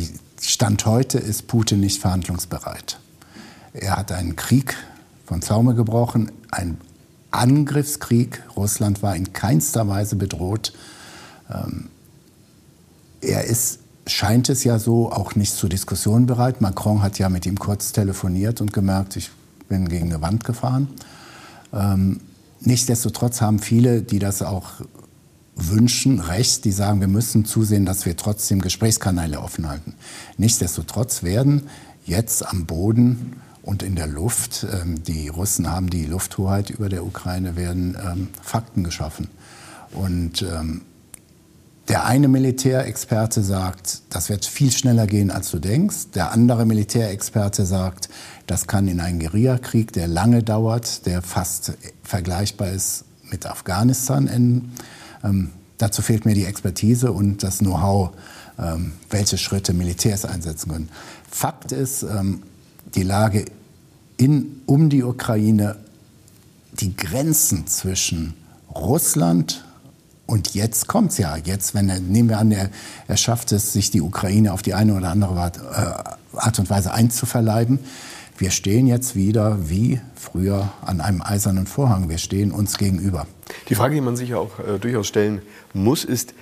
Stand 0.47 0.85
heute 0.85 1.19
ist 1.19 1.47
Putin 1.47 1.81
nicht 1.81 2.03
verhandlungsbereit. 2.03 2.99
Er 3.73 3.97
hat 3.97 4.13
einen 4.13 4.37
Krieg 4.37 4.77
von 5.25 5.41
Zaume 5.41 5.75
gebrochen, 5.75 6.31
einen 6.51 6.79
Angriffskrieg. 7.31 8.43
Russland 8.55 9.03
war 9.03 9.17
in 9.17 9.33
keinster 9.33 9.89
Weise 9.89 10.17
bedroht. 10.17 10.75
Ähm, 11.51 11.89
er 13.23 13.45
ist, 13.45 13.79
scheint 14.07 14.51
es 14.51 14.65
ja 14.65 14.79
so, 14.79 15.11
auch 15.11 15.35
nicht 15.35 15.55
zur 15.55 15.71
Diskussion 15.71 16.27
bereit. 16.27 16.61
Macron 16.61 17.03
hat 17.03 17.19
ja 17.19 17.31
mit 17.31 17.47
ihm 17.47 17.59
kurz 17.59 17.93
telefoniert 17.93 18.61
und 18.61 18.75
gemerkt, 18.75 19.17
ich 19.17 19.31
bin 19.71 19.89
gegen 19.89 20.13
eine 20.13 20.21
Wand 20.21 20.45
gefahren. 20.45 20.89
Ähm, 21.73 22.21
nichtsdestotrotz 22.61 23.41
haben 23.41 23.61
viele, 23.61 24.03
die 24.03 24.19
das 24.19 24.43
auch 24.43 24.73
wünschen, 25.57 26.21
recht, 26.21 26.65
die 26.65 26.73
sagen, 26.73 27.01
wir 27.01 27.09
müssen 27.09 27.45
zusehen, 27.45 27.87
dass 27.87 28.07
wir 28.07 28.17
trotzdem 28.17 28.61
Gesprächskanäle 28.61 29.41
offen 29.41 29.69
halten. 29.69 29.95
Nichtsdestotrotz 30.37 31.23
werden 31.23 31.69
jetzt 32.05 32.47
am 32.47 32.67
Boden 32.67 33.37
und 33.63 33.83
in 33.83 33.95
der 33.95 34.07
Luft, 34.07 34.67
ähm, 34.73 35.03
die 35.05 35.29
Russen 35.29 35.71
haben 35.71 35.89
die 35.89 36.05
Lufthoheit 36.07 36.71
über 36.71 36.89
der 36.89 37.05
Ukraine, 37.05 37.57
werden 37.57 37.97
ähm, 38.05 38.29
Fakten 38.43 38.85
geschaffen. 38.85 39.29
Und 39.93 40.43
ähm, 40.43 40.83
der 41.89 42.07
eine 42.07 42.29
Militärexperte 42.29 43.43
sagt, 43.43 44.03
das 44.11 44.31
wird 44.31 44.47
viel 44.47 44.73
schneller 44.73 45.07
gehen, 45.07 45.31
als 45.31 45.51
du 45.51 45.59
denkst. 45.59 46.11
Der 46.15 46.33
andere 46.33 46.65
Militärexperte 46.65 47.67
sagt, 47.67 48.09
das 48.47 48.67
kann 48.67 48.89
in 48.89 49.01
einen 49.01 49.21
Guerillakrieg, 49.21 49.93
der 49.93 50.09
lange 50.09 50.43
dauert, 50.43 51.07
der 51.07 51.23
fast 51.23 51.75
vergleichbar 52.03 52.71
ist 52.71 53.05
mit 53.31 53.47
Afghanistan 53.47 54.29
enden. 54.29 54.73
Ähm, 55.25 55.51
dazu 55.79 56.03
fehlt 56.03 56.25
mir 56.25 56.35
die 56.35 56.45
Expertise 56.45 57.13
und 57.13 57.43
das 57.43 57.59
Know-how, 57.59 58.11
ähm, 58.59 58.93
welche 59.11 59.39
Schritte 59.39 59.73
Militärs 59.73 60.25
einsetzen 60.25 60.71
können. 60.71 60.89
Fakt 61.31 61.73
ist, 61.73 62.03
ähm, 62.03 62.43
die 62.95 63.03
Lage 63.03 63.47
in, 64.17 64.61
um 64.67 64.91
die 64.91 65.03
Ukraine, 65.03 65.77
die 66.73 66.95
Grenzen 66.95 67.67
zwischen 67.67 68.35
Russland 68.75 69.65
und 70.27 70.55
jetzt 70.55 70.87
kommt 70.87 71.13
es 71.13 71.19
ja. 71.19 71.37
Jetzt, 71.37 71.75
wenn 71.75 71.89
er, 71.89 72.01
nehmen 72.01 72.29
wir 72.29 72.39
an, 72.39 72.51
er, 72.51 72.71
er 73.09 73.17
schafft 73.17 73.53
es, 73.53 73.73
sich 73.73 73.91
die 73.91 74.01
Ukraine 74.01 74.53
auf 74.53 74.63
die 74.63 74.75
eine 74.75 74.95
oder 74.95 75.11
andere 75.11 75.39
Art, 75.39 75.59
äh, 75.59 76.39
Art 76.39 76.59
und 76.59 76.71
Weise 76.71 76.93
einzuverleiben. 76.93 77.79
Wir 78.37 78.51
stehen 78.51 78.89
jetzt 78.89 79.15
wieder 79.15 79.69
wie 79.69 80.01
früher 80.17 80.73
an 80.85 81.01
einem 81.01 81.23
eisernen 81.23 81.67
Vorhang. 81.67 82.09
Wir 82.09 82.19
stehen 82.19 82.51
uns 82.51 82.79
gegenüber. 82.79 83.27
Die 83.69 83.77
Frage, 83.77 83.95
die 83.95 84.01
man 84.01 84.17
sich 84.17 84.31
ja 84.31 84.39
auch 84.39 84.59
äh, 84.59 84.79
durchaus 84.81 85.07
stellen 85.07 85.41
muss, 85.73 86.05
ist, 86.05 86.35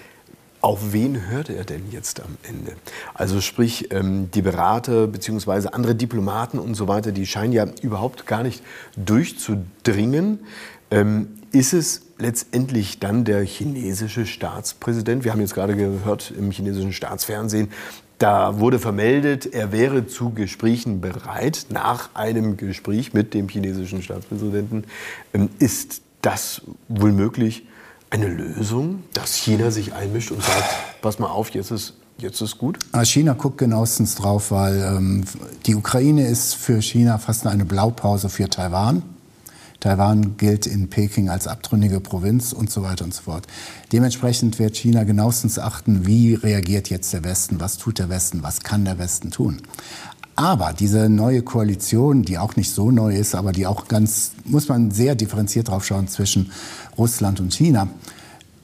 auf 0.63 0.93
wen 0.93 1.29
hört 1.29 1.51
er 1.51 1.65
denn 1.65 1.91
jetzt 1.91 2.21
am 2.21 2.37
Ende? 2.49 2.73
Also 3.15 3.41
sprich, 3.41 3.93
ähm, 3.93 4.31
die 4.33 4.43
Berater 4.43 5.07
bzw. 5.09 5.69
andere 5.73 5.95
Diplomaten 5.95 6.59
und 6.59 6.75
so 6.75 6.89
weiter, 6.89 7.13
die 7.13 7.27
scheinen 7.27 7.53
ja 7.53 7.67
überhaupt 7.83 8.27
gar 8.27 8.43
nicht 8.43 8.63
durchzudringen. 8.97 10.39
Ähm, 10.91 11.29
ist 11.51 11.75
es 11.75 12.03
letztendlich 12.17 13.01
dann 13.01 13.25
der 13.25 13.45
chinesische 13.45 14.25
Staatspräsident? 14.25 15.25
Wir 15.25 15.33
haben 15.33 15.41
jetzt 15.41 15.55
gerade 15.55 15.77
gehört 15.77 16.33
im 16.39 16.51
chinesischen 16.51 16.93
Staatsfernsehen, 16.93 17.69
da 18.23 18.61
wurde 18.61 18.79
vermeldet, 18.79 19.47
er 19.47 19.73
wäre 19.73 20.07
zu 20.07 20.31
Gesprächen 20.31 21.01
bereit. 21.01 21.67
Nach 21.71 22.11
einem 22.15 22.57
Gespräch 22.57 23.13
mit 23.13 23.35
dem 23.35 23.49
chinesischen 23.49 24.01
Staatspräsidenten 24.01 24.85
ähm, 25.35 25.49
ist 25.59 26.03
das 26.21 26.63
wohl 26.89 27.13
möglich 27.13 27.67
eine 28.11 28.29
Lösung, 28.29 29.03
dass 29.13 29.35
China 29.35 29.73
sich 29.73 29.95
einmischt 29.95 30.31
und 30.31 30.43
sagt, 30.43 30.65
pass 31.01 31.19
mal 31.19 31.29
auf, 31.29 31.51
jetzt 31.51 31.73
ist, 31.73 31.95
jetzt 32.19 32.41
ist 32.41 32.59
gut? 32.59 32.79
China 33.03 33.33
guckt 33.33 33.59
genauestens 33.59 34.15
drauf, 34.15 34.53
weil 34.53 34.81
ähm, 34.83 35.25
die 35.67 35.75
Ukraine 35.75 36.29
ist 36.29 36.55
für 36.55 36.81
China 36.81 37.19
fast 37.19 37.47
eine 37.47 37.65
Blaupause 37.65 38.29
für 38.29 38.49
Taiwan. 38.49 39.03
Taiwan 39.83 40.37
gilt 40.37 40.67
in 40.67 40.91
Peking 40.91 41.29
als 41.29 41.49
abtrünnige 41.49 41.99
Provinz 41.99 42.53
und 42.53 42.71
so 42.71 42.85
weiter 42.85 43.05
und 43.05 43.13
so 43.13 43.23
fort. 43.23 43.49
Dementsprechend 43.91 44.61
wird 44.61 44.77
China 44.77 45.03
genauestens 45.03 45.59
achten, 45.59 46.07
wie 46.07 46.35
reagiert 46.35 46.89
jetzt 46.89 47.13
der 47.13 47.25
Westen, 47.25 47.59
was 47.59 47.79
tut 47.79 47.99
der 47.99 48.09
Westen, 48.09 48.45
was 48.45 48.61
kann 48.61 48.85
der 48.85 48.99
Westen 48.99 49.33
tun. 49.33 49.61
Aber 50.37 50.73
diese 50.73 51.09
neue 51.09 51.43
Koalition, 51.43 52.23
die 52.23 52.39
auch 52.39 52.55
nicht 52.55 52.71
so 52.71 52.93
neu 52.93 53.17
ist, 53.17 53.35
aber 53.35 53.51
die 53.51 53.67
auch 53.67 53.89
ganz, 53.89 54.31
muss 54.45 54.69
man 54.69 54.93
sehr 54.93 55.17
differenziert 55.17 55.67
drauf 55.67 55.85
schauen 55.85 56.07
zwischen 56.07 56.53
Russland 56.97 57.41
und 57.41 57.53
China, 57.53 57.89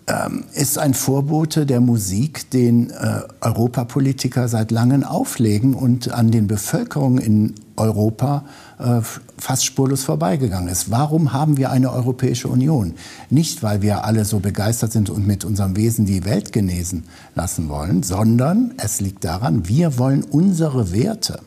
ähm, 0.09 0.45
ist 0.55 0.79
ein 0.79 0.95
Vorbote 0.95 1.67
der 1.67 1.81
Musik, 1.81 2.51
den 2.51 2.91
äh, 2.91 3.21
Europapolitiker 3.43 4.49
seit 4.49 4.71
langem 4.71 5.05
auflegen 5.05 5.75
und 5.75 6.13
an 6.13 6.31
den 6.31 6.47
Bevölkerungen 6.47 7.19
in 7.19 7.55
Europa 7.77 8.45
äh, 8.79 9.01
fast 9.37 9.67
spurlos 9.67 10.05
vorbeigegangen 10.05 10.69
ist. 10.69 10.91
Warum 10.91 11.35
haben 11.35 11.59
wir 11.59 11.71
eine 11.71 11.93
Europäische 11.93 12.49
Union? 12.49 12.95
Nicht, 13.29 13.63
weil 13.63 13.83
wir 13.83 14.05
alle 14.05 14.25
so 14.25 14.41
begeistert 14.41 14.93
sind 14.93 15.11
und 15.11 15.27
mit 15.27 15.45
unserem 15.45 15.77
Wesen 15.77 16.07
die 16.07 16.25
Welt 16.25 16.53
genesen 16.53 17.05
lassen 17.35 17.69
wollen, 17.69 18.03
sondern 18.03 18.73
es 18.79 19.01
liegt 19.01 19.25
daran, 19.25 19.69
wir 19.69 19.99
wollen 19.99 20.25
unsere 20.25 20.93
Werte 20.93 21.41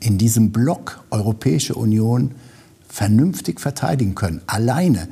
in 0.00 0.16
diesem 0.16 0.52
Block 0.52 1.04
Europäische 1.10 1.74
Union 1.74 2.32
vernünftig 2.88 3.60
verteidigen 3.60 4.14
können. 4.14 4.40
Alleine 4.46 5.08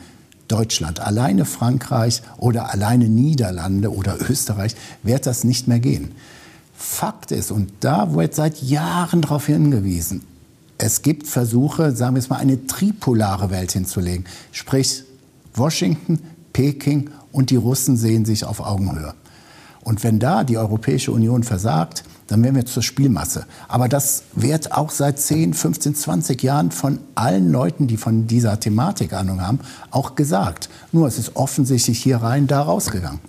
Deutschland, 0.52 1.00
alleine 1.00 1.46
Frankreich 1.46 2.22
oder 2.36 2.70
alleine 2.72 3.08
Niederlande 3.08 3.92
oder 3.92 4.18
Österreich 4.30 4.76
wird 5.02 5.26
das 5.26 5.44
nicht 5.44 5.66
mehr 5.66 5.80
gehen. 5.80 6.12
Fakt 6.74 7.32
ist, 7.32 7.50
und 7.50 7.72
da 7.80 8.14
wird 8.14 8.34
seit 8.34 8.62
Jahren 8.62 9.22
darauf 9.22 9.46
hingewiesen, 9.46 10.22
es 10.78 11.02
gibt 11.02 11.28
Versuche, 11.28 11.94
sagen 11.94 12.16
wir 12.16 12.18
es 12.18 12.28
mal, 12.28 12.38
eine 12.38 12.66
tripolare 12.66 13.50
Welt 13.50 13.70
hinzulegen. 13.70 14.26
Sprich, 14.50 15.04
Washington, 15.54 16.18
Peking 16.52 17.10
und 17.30 17.50
die 17.50 17.56
Russen 17.56 17.96
sehen 17.96 18.24
sich 18.24 18.44
auf 18.44 18.58
Augenhöhe. 18.58 19.14
Und 19.82 20.02
wenn 20.02 20.18
da 20.18 20.42
die 20.42 20.58
Europäische 20.58 21.12
Union 21.12 21.44
versagt, 21.44 22.02
dann 22.32 22.42
werden 22.42 22.56
wir 22.56 22.64
zur 22.64 22.82
Spielmasse. 22.82 23.46
Aber 23.68 23.88
das 23.88 24.24
wird 24.32 24.72
auch 24.72 24.90
seit 24.90 25.18
10, 25.18 25.52
15, 25.54 25.94
20 25.94 26.42
Jahren 26.42 26.70
von 26.70 26.98
allen 27.14 27.52
Leuten, 27.52 27.86
die 27.86 27.98
von 27.98 28.26
dieser 28.26 28.58
Thematik 28.58 29.12
Ahnung 29.12 29.42
haben, 29.42 29.60
auch 29.90 30.14
gesagt. 30.14 30.70
Nur 30.92 31.06
es 31.06 31.18
ist 31.18 31.36
offensichtlich 31.36 32.02
hier 32.02 32.16
rein 32.16 32.46
da 32.46 32.62
rausgegangen. 32.62 33.20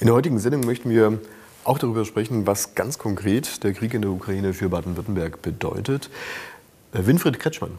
In 0.00 0.06
der 0.06 0.14
heutigen 0.14 0.38
Sendung 0.38 0.64
möchten 0.64 0.88
wir 0.90 1.18
auch 1.64 1.78
darüber 1.78 2.06
sprechen, 2.06 2.46
was 2.46 2.74
ganz 2.74 2.98
konkret 2.98 3.62
der 3.64 3.74
Krieg 3.74 3.92
in 3.92 4.00
der 4.00 4.10
Ukraine 4.10 4.54
für 4.54 4.70
Baden-Württemberg 4.70 5.42
bedeutet. 5.42 6.08
Äh, 6.92 7.06
Winfried 7.06 7.38
Kretschmann 7.38 7.72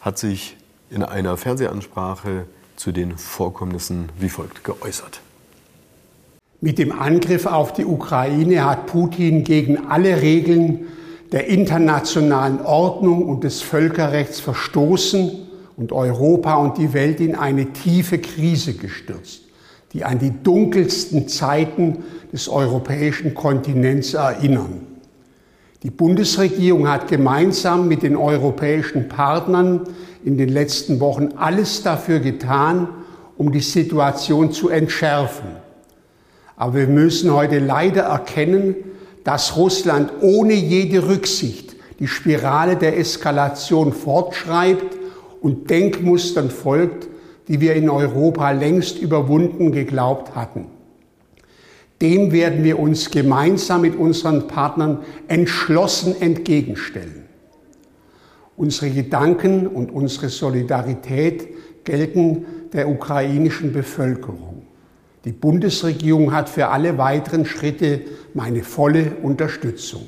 hat 0.00 0.18
sich 0.18 0.56
in 0.90 1.04
einer 1.04 1.36
Fernsehansprache 1.36 2.46
zu 2.74 2.90
den 2.90 3.16
Vorkommnissen 3.16 4.08
wie 4.18 4.28
folgt 4.28 4.64
geäußert. 4.64 5.20
Mit 6.66 6.80
dem 6.80 6.90
Angriff 6.90 7.46
auf 7.46 7.74
die 7.74 7.84
Ukraine 7.84 8.64
hat 8.64 8.86
Putin 8.86 9.44
gegen 9.44 9.86
alle 9.86 10.20
Regeln 10.20 10.86
der 11.30 11.46
internationalen 11.46 12.60
Ordnung 12.60 13.28
und 13.28 13.44
des 13.44 13.62
Völkerrechts 13.62 14.40
verstoßen 14.40 15.30
und 15.76 15.92
Europa 15.92 16.56
und 16.56 16.76
die 16.76 16.92
Welt 16.92 17.20
in 17.20 17.36
eine 17.36 17.72
tiefe 17.72 18.18
Krise 18.18 18.74
gestürzt, 18.74 19.42
die 19.92 20.02
an 20.02 20.18
die 20.18 20.32
dunkelsten 20.42 21.28
Zeiten 21.28 21.98
des 22.32 22.48
europäischen 22.48 23.32
Kontinents 23.32 24.14
erinnern. 24.14 24.80
Die 25.84 25.90
Bundesregierung 25.90 26.88
hat 26.88 27.06
gemeinsam 27.06 27.86
mit 27.86 28.02
den 28.02 28.16
europäischen 28.16 29.06
Partnern 29.06 29.82
in 30.24 30.36
den 30.36 30.48
letzten 30.48 30.98
Wochen 30.98 31.28
alles 31.36 31.84
dafür 31.84 32.18
getan, 32.18 32.88
um 33.38 33.52
die 33.52 33.60
Situation 33.60 34.50
zu 34.50 34.68
entschärfen. 34.68 35.64
Aber 36.56 36.74
wir 36.74 36.86
müssen 36.86 37.32
heute 37.32 37.58
leider 37.58 38.02
erkennen, 38.02 38.74
dass 39.24 39.56
Russland 39.56 40.10
ohne 40.22 40.54
jede 40.54 41.08
Rücksicht 41.08 41.76
die 41.98 42.08
Spirale 42.08 42.76
der 42.76 42.98
Eskalation 42.98 43.92
fortschreibt 43.92 44.96
und 45.40 45.68
Denkmustern 45.70 46.50
folgt, 46.50 47.08
die 47.48 47.60
wir 47.60 47.74
in 47.74 47.88
Europa 47.88 48.50
längst 48.50 48.98
überwunden 48.98 49.72
geglaubt 49.72 50.34
hatten. 50.34 50.66
Dem 52.00 52.32
werden 52.32 52.64
wir 52.64 52.78
uns 52.78 53.10
gemeinsam 53.10 53.82
mit 53.82 53.96
unseren 53.96 54.48
Partnern 54.48 54.98
entschlossen 55.28 56.20
entgegenstellen. 56.20 57.24
Unsere 58.56 58.90
Gedanken 58.90 59.66
und 59.66 59.90
unsere 59.90 60.28
Solidarität 60.28 61.46
gelten 61.84 62.44
der 62.72 62.88
ukrainischen 62.88 63.72
Bevölkerung. 63.72 64.55
Die 65.26 65.32
Bundesregierung 65.32 66.32
hat 66.32 66.48
für 66.48 66.68
alle 66.68 66.98
weiteren 66.98 67.46
Schritte 67.46 68.02
meine 68.32 68.62
volle 68.62 69.16
Unterstützung. 69.16 70.06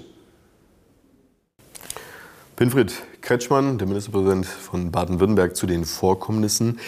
Winfried 2.57 2.93
Kretschmann, 3.21 3.79
der 3.79 3.89
Ministerpräsident 3.89 4.47
von 4.47 4.93
Baden-Württemberg, 4.93 5.57
zu 5.57 5.67
den 5.67 5.85
Vorkommnissen. 5.85 6.79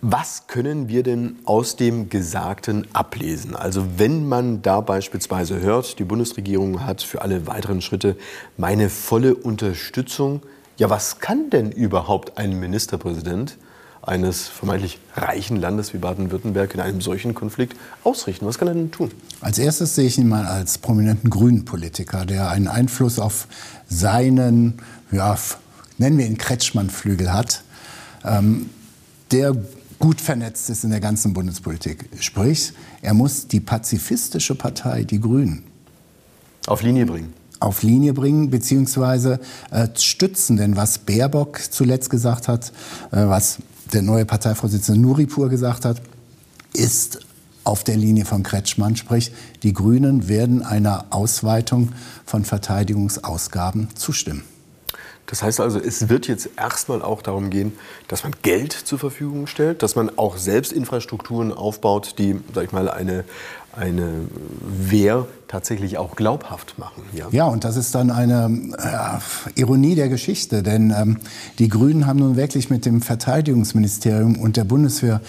Was 0.00 0.46
können 0.46 0.88
wir 0.88 1.02
denn 1.02 1.40
aus 1.44 1.76
dem 1.76 2.08
Gesagten 2.08 2.86
ablesen? 2.94 3.54
Also 3.54 3.84
wenn 3.98 4.26
man 4.26 4.62
da 4.62 4.80
beispielsweise 4.80 5.60
hört, 5.60 5.98
die 5.98 6.04
Bundesregierung 6.04 6.86
hat 6.86 7.02
für 7.02 7.20
alle 7.20 7.46
weiteren 7.46 7.82
Schritte 7.82 8.16
meine 8.56 8.88
volle 8.88 9.34
Unterstützung. 9.34 10.40
Ja, 10.78 10.88
was 10.88 11.20
kann 11.20 11.50
denn 11.50 11.70
überhaupt 11.70 12.38
ein 12.38 12.58
Ministerpräsident 12.58 13.58
eines 14.02 14.48
vermeintlich 14.48 14.98
reichen 15.14 15.56
Landes 15.56 15.94
wie 15.94 15.98
Baden-Württemberg 15.98 16.74
in 16.74 16.80
einem 16.80 17.00
solchen 17.00 17.34
Konflikt 17.34 17.76
ausrichten? 18.02 18.46
Was 18.46 18.58
kann 18.58 18.68
er 18.68 18.74
denn 18.74 18.90
tun? 18.90 19.10
Als 19.40 19.58
erstes 19.58 19.94
sehe 19.94 20.06
ich 20.06 20.18
ihn 20.18 20.28
mal 20.28 20.46
als 20.46 20.78
prominenten 20.78 21.30
grünen 21.30 21.64
Politiker, 21.64 22.26
der 22.26 22.50
einen 22.50 22.68
Einfluss 22.68 23.18
auf 23.18 23.46
seinen, 23.88 24.74
ja, 25.12 25.38
nennen 25.98 26.18
wir 26.18 26.26
ihn 26.26 26.36
Kretschmann-Flügel 26.36 27.32
hat, 27.32 27.62
ähm, 28.24 28.70
der 29.30 29.56
gut 29.98 30.20
vernetzt 30.20 30.68
ist 30.68 30.82
in 30.82 30.90
der 30.90 31.00
ganzen 31.00 31.32
Bundespolitik. 31.32 32.08
Sprich, 32.18 32.72
er 33.02 33.14
muss 33.14 33.46
die 33.46 33.60
pazifistische 33.60 34.56
Partei, 34.56 35.04
die 35.04 35.20
Grünen, 35.20 35.64
auf 36.66 36.82
Linie 36.82 37.06
bringen 37.06 37.34
auf 37.62 37.82
Linie 37.82 38.12
bringen 38.12 38.50
bzw. 38.50 39.38
Äh, 39.70 39.88
stützen. 39.96 40.56
Denn 40.56 40.76
was 40.76 40.98
Baerbock 40.98 41.60
zuletzt 41.70 42.10
gesagt 42.10 42.48
hat, 42.48 42.72
äh, 43.12 43.28
was 43.28 43.58
der 43.92 44.02
neue 44.02 44.24
Parteivorsitzende 44.24 45.00
Nuripur 45.00 45.48
gesagt 45.48 45.84
hat, 45.84 46.00
ist 46.72 47.20
auf 47.64 47.84
der 47.84 47.96
Linie 47.96 48.24
von 48.24 48.42
Kretschmann, 48.42 48.96
sprich 48.96 49.32
die 49.62 49.72
Grünen 49.72 50.28
werden 50.28 50.62
einer 50.62 51.06
Ausweitung 51.10 51.92
von 52.24 52.44
Verteidigungsausgaben 52.44 53.94
zustimmen. 53.94 54.44
Das 55.26 55.42
heißt 55.42 55.60
also, 55.60 55.78
es 55.78 56.08
wird 56.08 56.26
jetzt 56.28 56.50
erstmal 56.58 57.00
auch 57.00 57.22
darum 57.22 57.48
gehen, 57.48 57.72
dass 58.08 58.22
man 58.22 58.32
Geld 58.42 58.72
zur 58.72 58.98
Verfügung 58.98 59.46
stellt, 59.46 59.82
dass 59.82 59.94
man 59.94 60.18
auch 60.18 60.36
selbst 60.36 60.72
Infrastrukturen 60.72 61.52
aufbaut, 61.52 62.16
die, 62.18 62.38
sag 62.54 62.64
ich 62.64 62.72
mal, 62.72 62.90
eine, 62.90 63.24
eine 63.74 64.26
Wehr 64.60 65.26
tatsächlich 65.48 65.98
auch 65.98 66.16
glaubhaft 66.16 66.78
machen. 66.78 67.02
Ja, 67.14 67.28
ja 67.30 67.44
und 67.46 67.64
das 67.64 67.76
ist 67.76 67.94
dann 67.94 68.10
eine 68.10 68.50
äh, 68.78 69.60
Ironie 69.60 69.94
der 69.94 70.08
Geschichte, 70.08 70.62
denn 70.62 70.94
ähm, 70.96 71.18
die 71.58 71.68
Grünen 71.68 72.06
haben 72.06 72.18
nun 72.18 72.36
wirklich 72.36 72.70
mit 72.70 72.86
dem 72.86 73.02
Verteidigungsministerium 73.02 74.38
und 74.38 74.56
der 74.56 74.64
Bundeswehr 74.64 75.20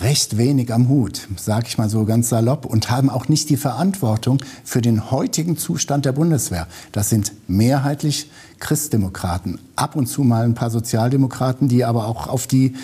recht 0.00 0.38
wenig 0.38 0.72
am 0.72 0.88
Hut, 0.88 1.28
sage 1.36 1.66
ich 1.68 1.78
mal 1.78 1.90
so 1.90 2.04
ganz 2.04 2.28
salopp, 2.28 2.64
und 2.64 2.90
haben 2.90 3.10
auch 3.10 3.28
nicht 3.28 3.50
die 3.50 3.56
Verantwortung 3.56 4.38
für 4.64 4.80
den 4.80 5.10
heutigen 5.10 5.56
Zustand 5.56 6.04
der 6.04 6.12
Bundeswehr. 6.12 6.66
Das 6.92 7.10
sind 7.10 7.32
mehrheitlich 7.48 8.30
Christdemokraten, 8.60 9.58
ab 9.76 9.96
und 9.96 10.06
zu 10.06 10.22
mal 10.22 10.44
ein 10.44 10.54
paar 10.54 10.70
Sozialdemokraten, 10.70 11.68
die 11.68 11.84
aber 11.84 12.06
auch 12.06 12.28
auf 12.28 12.46
die 12.46 12.74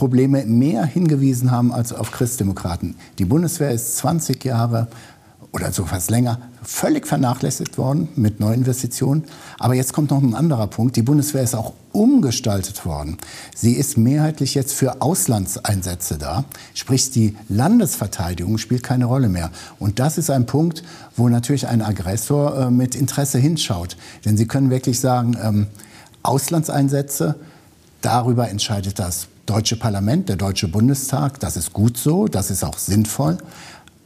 Probleme 0.00 0.46
mehr 0.46 0.86
hingewiesen 0.86 1.50
haben 1.50 1.74
als 1.74 1.92
auf 1.92 2.10
Christdemokraten. 2.10 2.94
Die 3.18 3.26
Bundeswehr 3.26 3.70
ist 3.70 3.98
20 3.98 4.42
Jahre 4.42 4.88
oder 5.52 5.72
so 5.72 5.84
fast 5.84 6.10
länger 6.10 6.38
völlig 6.62 7.06
vernachlässigt 7.06 7.76
worden 7.76 8.08
mit 8.16 8.40
Neuinvestitionen. 8.40 9.24
Aber 9.58 9.74
jetzt 9.74 9.92
kommt 9.92 10.10
noch 10.10 10.22
ein 10.22 10.34
anderer 10.34 10.68
Punkt. 10.68 10.96
Die 10.96 11.02
Bundeswehr 11.02 11.42
ist 11.42 11.54
auch 11.54 11.74
umgestaltet 11.92 12.86
worden. 12.86 13.18
Sie 13.54 13.74
ist 13.74 13.98
mehrheitlich 13.98 14.54
jetzt 14.54 14.72
für 14.72 15.02
Auslandseinsätze 15.02 16.16
da. 16.16 16.44
Sprich, 16.72 17.10
die 17.10 17.36
Landesverteidigung 17.50 18.56
spielt 18.56 18.82
keine 18.82 19.04
Rolle 19.04 19.28
mehr. 19.28 19.50
Und 19.78 19.98
das 19.98 20.16
ist 20.16 20.30
ein 20.30 20.46
Punkt, 20.46 20.82
wo 21.14 21.28
natürlich 21.28 21.66
ein 21.66 21.82
Aggressor 21.82 22.56
äh, 22.56 22.70
mit 22.70 22.94
Interesse 22.94 23.36
hinschaut. 23.36 23.98
Denn 24.24 24.38
Sie 24.38 24.46
können 24.46 24.70
wirklich 24.70 24.98
sagen, 24.98 25.36
ähm, 25.42 25.66
Auslandseinsätze, 26.22 27.34
darüber 28.00 28.48
entscheidet 28.48 28.98
das 28.98 29.28
deutsche 29.50 29.74
Parlament, 29.74 30.28
der 30.28 30.36
deutsche 30.36 30.68
Bundestag. 30.68 31.40
Das 31.40 31.56
ist 31.56 31.72
gut 31.72 31.96
so, 31.96 32.28
das 32.28 32.52
ist 32.52 32.62
auch 32.62 32.78
sinnvoll. 32.78 33.36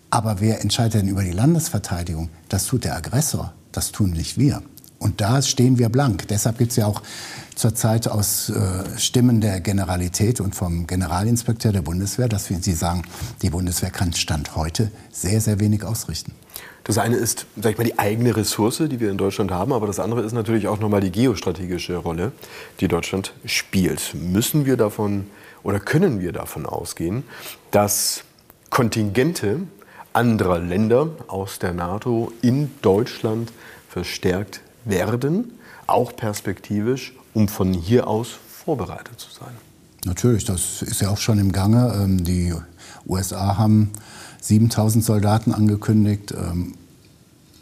Aber 0.08 0.40
wer 0.40 0.62
entscheidet 0.62 0.94
denn 0.94 1.08
über 1.08 1.22
die 1.22 1.32
Landesverteidigung? 1.32 2.30
Das 2.48 2.64
tut 2.64 2.84
der 2.84 2.96
Aggressor, 2.96 3.52
das 3.70 3.92
tun 3.92 4.12
nicht 4.12 4.38
wir. 4.38 4.62
Und 4.98 5.20
da 5.20 5.42
stehen 5.42 5.76
wir 5.76 5.90
blank. 5.90 6.28
Deshalb 6.28 6.56
gibt 6.56 6.70
es 6.70 6.76
ja 6.78 6.86
auch 6.86 7.02
zurzeit 7.56 8.08
aus 8.08 8.48
äh, 8.48 8.84
Stimmen 8.96 9.42
der 9.42 9.60
Generalität 9.60 10.40
und 10.40 10.54
vom 10.54 10.86
Generalinspekteur 10.86 11.72
der 11.72 11.82
Bundeswehr, 11.82 12.28
dass 12.28 12.48
wir, 12.48 12.56
sie 12.62 12.72
sagen, 12.72 13.02
die 13.42 13.50
Bundeswehr 13.50 13.90
kann 13.90 14.14
Stand 14.14 14.56
heute 14.56 14.90
sehr, 15.12 15.42
sehr 15.42 15.60
wenig 15.60 15.84
ausrichten. 15.84 16.32
Das 16.84 16.98
eine 16.98 17.16
ist, 17.16 17.46
sag 17.56 17.72
ich 17.72 17.78
mal, 17.78 17.84
die 17.84 17.98
eigene 17.98 18.36
Ressource, 18.36 18.82
die 18.90 19.00
wir 19.00 19.10
in 19.10 19.16
Deutschland 19.16 19.50
haben, 19.50 19.72
aber 19.72 19.86
das 19.86 19.98
andere 19.98 20.20
ist 20.20 20.32
natürlich 20.32 20.68
auch 20.68 20.78
nochmal 20.78 21.00
die 21.00 21.10
geostrategische 21.10 21.96
Rolle, 21.96 22.32
die 22.80 22.88
Deutschland 22.88 23.32
spielt. 23.46 24.14
Müssen 24.14 24.66
wir 24.66 24.76
davon 24.76 25.26
oder 25.62 25.80
können 25.80 26.20
wir 26.20 26.32
davon 26.32 26.66
ausgehen, 26.66 27.24
dass 27.70 28.24
Kontingente 28.68 29.60
anderer 30.12 30.58
Länder 30.58 31.08
aus 31.26 31.58
der 31.58 31.72
NATO 31.72 32.32
in 32.42 32.70
Deutschland 32.82 33.50
verstärkt 33.88 34.60
werden, 34.84 35.58
auch 35.86 36.14
perspektivisch, 36.14 37.14
um 37.32 37.48
von 37.48 37.72
hier 37.72 38.06
aus 38.06 38.36
vorbereitet 38.46 39.18
zu 39.18 39.30
sein. 39.30 39.54
Natürlich, 40.04 40.44
das 40.44 40.82
ist 40.82 41.00
ja 41.00 41.08
auch 41.08 41.18
schon 41.18 41.38
im 41.38 41.52
Gange. 41.52 41.94
Ähm, 41.96 42.24
die 42.24 42.54
USA 43.06 43.56
haben 43.56 43.90
7000 44.44 45.02
Soldaten 45.02 45.52
angekündigt. 45.52 46.32
Ähm, 46.32 46.74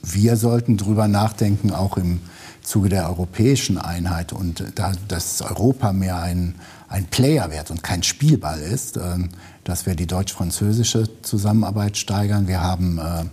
wir 0.03 0.37
sollten 0.37 0.77
darüber 0.77 1.07
nachdenken, 1.07 1.71
auch 1.71 1.97
im 1.97 2.21
Zuge 2.63 2.89
der 2.89 3.09
europäischen 3.09 3.79
Einheit 3.79 4.33
und 4.33 4.65
da, 4.75 4.93
dass 5.09 5.43
Europa 5.43 5.93
mehr 5.93 6.21
ein, 6.21 6.57
ein 6.89 7.07
Player 7.07 7.51
wird 7.51 7.71
und 7.71 7.83
kein 7.83 8.03
Spielball 8.03 8.61
ist, 8.61 8.97
ähm, 8.97 9.29
dass 9.65 9.87
wir 9.87 9.95
die 9.95 10.07
deutsch-französische 10.07 11.09
Zusammenarbeit 11.23 11.97
steigern. 11.97 12.49
Wir 12.49 12.61
haben 12.61 12.99
äh, 12.99 13.25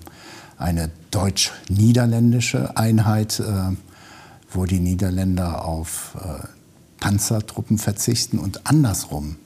eine 0.57 0.91
deutsch-niederländische 1.09 2.77
Einheit, 2.77 3.39
äh, 3.39 3.75
wo 4.51 4.65
die 4.65 4.79
Niederländer 4.79 5.65
auf 5.65 6.15
äh, 6.23 6.45
Panzertruppen 6.99 7.79
verzichten 7.79 8.37
und 8.37 8.67
andersrum 8.67 9.37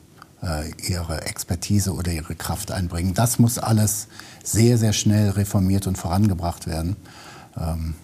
ihre 0.85 1.21
Expertise 1.21 1.93
oder 1.93 2.11
ihre 2.11 2.35
Kraft 2.35 2.71
einbringen. 2.71 3.13
Das 3.13 3.39
muss 3.39 3.57
alles 3.57 4.07
sehr, 4.43 4.77
sehr 4.77 4.91
schnell 4.91 5.29
reformiert 5.29 5.87
und 5.87 5.97
vorangebracht 5.97 6.67
werden. 6.67 6.97
Ähm, 7.57 7.95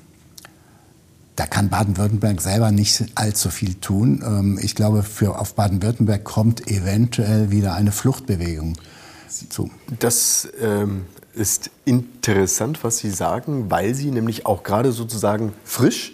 da 1.35 1.45
kann 1.45 1.69
Baden-Württemberg 1.69 2.41
selber 2.41 2.71
nicht 2.71 3.05
allzu 3.15 3.49
viel 3.49 3.75
tun. 3.75 4.21
Ähm, 4.25 4.59
ich 4.61 4.75
glaube, 4.75 5.03
für, 5.03 5.39
auf 5.39 5.55
Baden-Württemberg 5.55 6.23
kommt 6.23 6.67
eventuell 6.67 7.49
wieder 7.49 7.75
eine 7.75 7.91
Fluchtbewegung 7.91 8.77
zu. 9.49 9.71
Das 9.99 10.49
ähm, 10.61 11.05
ist 11.33 11.71
interessant, 11.85 12.83
was 12.83 12.97
Sie 12.97 13.11
sagen, 13.11 13.71
weil 13.71 13.95
Sie 13.95 14.11
nämlich 14.11 14.45
auch 14.45 14.63
gerade 14.63 14.91
sozusagen 14.91 15.53
frisch 15.63 16.13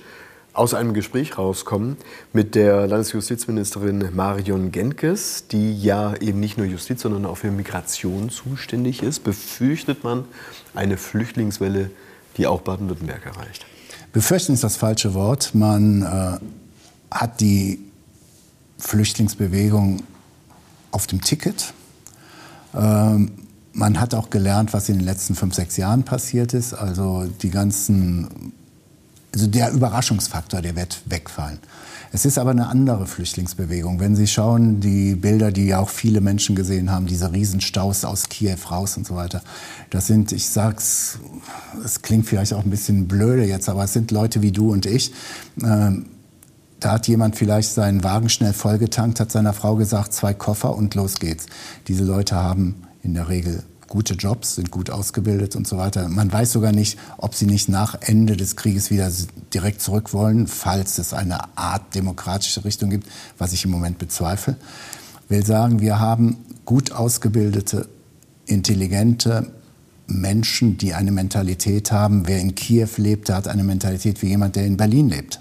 aus 0.56 0.74
einem 0.74 0.94
Gespräch 0.94 1.38
rauskommen 1.38 1.98
mit 2.34 2.56
der 2.56 2.88
Landesjustizministerin 2.88 4.10
Marion 4.14 4.72
Genkes, 4.72 5.48
die 5.52 5.80
ja 5.80 6.16
eben 6.16 6.40
nicht 6.40 6.58
nur 6.58 6.66
Justiz, 6.66 7.02
sondern 7.02 7.26
auch 7.26 7.36
für 7.38 7.52
Migration 7.52 8.30
zuständig 8.30 9.04
ist. 9.04 9.24
Befürchtet 9.24 10.04
man 10.04 10.26
eine 10.74 10.98
Flüchtlingswelle, 10.98 11.92
die 12.38 12.48
auch 12.48 12.62
Baden-Württemberg 12.62 13.26
erreicht? 13.26 13.66
Befürchten 14.14 14.54
ist 14.54 14.64
das 14.64 14.78
falsche 14.78 15.14
Wort. 15.14 15.54
Man 15.54 16.02
äh, 16.04 16.38
hat 17.12 17.42
die 17.42 17.80
Flüchtlingsbewegung 18.78 20.04
auf 20.92 21.06
dem 21.08 21.22
Ticket. 21.22 21.74
Ähm, 22.74 23.32
man 23.74 24.00
hat 24.00 24.16
auch 24.16 24.30
gelernt, 24.30 24.72
was 24.72 24.88
in 24.88 25.00
den 25.00 25.06
letzten 25.06 25.36
fünf, 25.36 25.54
sechs 25.54 25.76
Jahren 25.76 26.04
passiert 26.04 26.54
ist. 26.54 26.74
Also 26.74 27.26
die 27.42 27.50
ganzen, 27.50 28.54
also 29.36 29.48
der 29.48 29.72
Überraschungsfaktor, 29.72 30.62
der 30.62 30.76
wird 30.78 31.02
wegfallen. 31.06 31.60
Es 32.14 32.24
ist 32.24 32.38
aber 32.38 32.52
eine 32.52 32.68
andere 32.68 33.06
Flüchtlingsbewegung. 33.06 34.00
Wenn 34.00 34.16
Sie 34.16 34.28
schauen, 34.28 34.80
die 34.80 35.16
Bilder, 35.16 35.52
die 35.52 35.66
ja 35.68 35.80
auch 35.80 35.90
viele 35.90 36.22
Menschen 36.22 36.56
gesehen 36.56 36.90
haben, 36.90 37.06
diese 37.06 37.34
Riesenstaus 37.34 38.06
aus 38.06 38.30
Kiew 38.30 38.56
raus 38.72 38.96
und 38.96 39.06
so 39.06 39.18
weiter, 39.18 39.42
das 39.90 40.08
sind, 40.08 40.32
ich 40.32 40.48
sag's, 40.48 41.20
es 41.84 42.02
klingt 42.02 42.26
vielleicht 42.26 42.54
auch 42.54 42.64
ein 42.64 42.70
bisschen 42.70 43.10
blöde 43.10 43.44
jetzt, 43.44 43.68
aber 43.68 43.84
es 43.84 43.92
sind 43.92 44.12
Leute 44.12 44.42
wie 44.42 44.54
du 44.54 44.72
und 44.72 44.86
ich. 44.86 45.12
Ähm, 45.62 46.06
da 46.80 46.94
hat 46.94 47.08
jemand 47.10 47.36
vielleicht 47.36 47.74
seinen 47.74 48.06
Wagen 48.06 48.30
schnell 48.30 48.54
vollgetankt, 48.54 49.20
hat 49.20 49.34
seiner 49.34 49.52
Frau 49.52 49.76
gesagt, 49.76 50.14
zwei 50.14 50.34
Koffer 50.34 50.76
und 50.78 50.96
los 50.96 51.16
geht's. 51.16 51.48
Diese 51.90 52.06
Leute 52.06 52.36
haben 52.36 52.84
in 53.04 53.14
der 53.14 53.28
Regel 53.28 53.64
gute 53.88 54.16
Jobs, 54.16 54.56
sind 54.56 54.72
gut 54.72 54.90
ausgebildet 54.90 55.56
und 55.56 55.68
so 55.68 55.78
weiter. 55.78 56.08
Man 56.10 56.32
weiß 56.32 56.52
sogar 56.52 56.72
nicht, 56.72 56.98
ob 57.18 57.36
sie 57.36 57.46
nicht 57.46 57.70
nach 57.70 57.96
Ende 58.02 58.36
des 58.38 58.56
Krieges 58.56 58.90
wieder 58.90 59.12
direkt 59.54 59.82
zurück 59.82 60.14
wollen, 60.14 60.48
falls 60.48 60.98
es 60.98 61.14
eine 61.14 61.58
Art 61.58 61.96
demokratische 61.96 62.66
Richtung 62.66 62.90
gibt, 62.90 63.08
was 63.38 63.54
ich 63.54 63.66
im 63.66 63.72
Moment 63.72 63.98
bezweifle. 63.98 64.58
Ich 65.26 65.30
will 65.30 65.46
sagen, 65.46 65.80
wir 65.80 66.00
haben 66.00 66.38
gut 66.66 66.92
ausgebildete, 66.92 67.88
intelligente 68.46 69.52
Menschen, 70.08 70.78
die 70.78 70.94
eine 70.94 71.12
Mentalität 71.12 71.92
haben. 71.92 72.28
Wer 72.28 72.40
in 72.40 72.56
Kiew 72.56 72.90
lebt, 72.98 73.30
der 73.30 73.38
hat 73.38 73.48
eine 73.48 73.64
Mentalität 73.64 74.22
wie 74.22 74.28
jemand, 74.28 74.56
der 74.56 74.66
in 74.66 74.78
Berlin 74.78 75.10
lebt. 75.10 75.40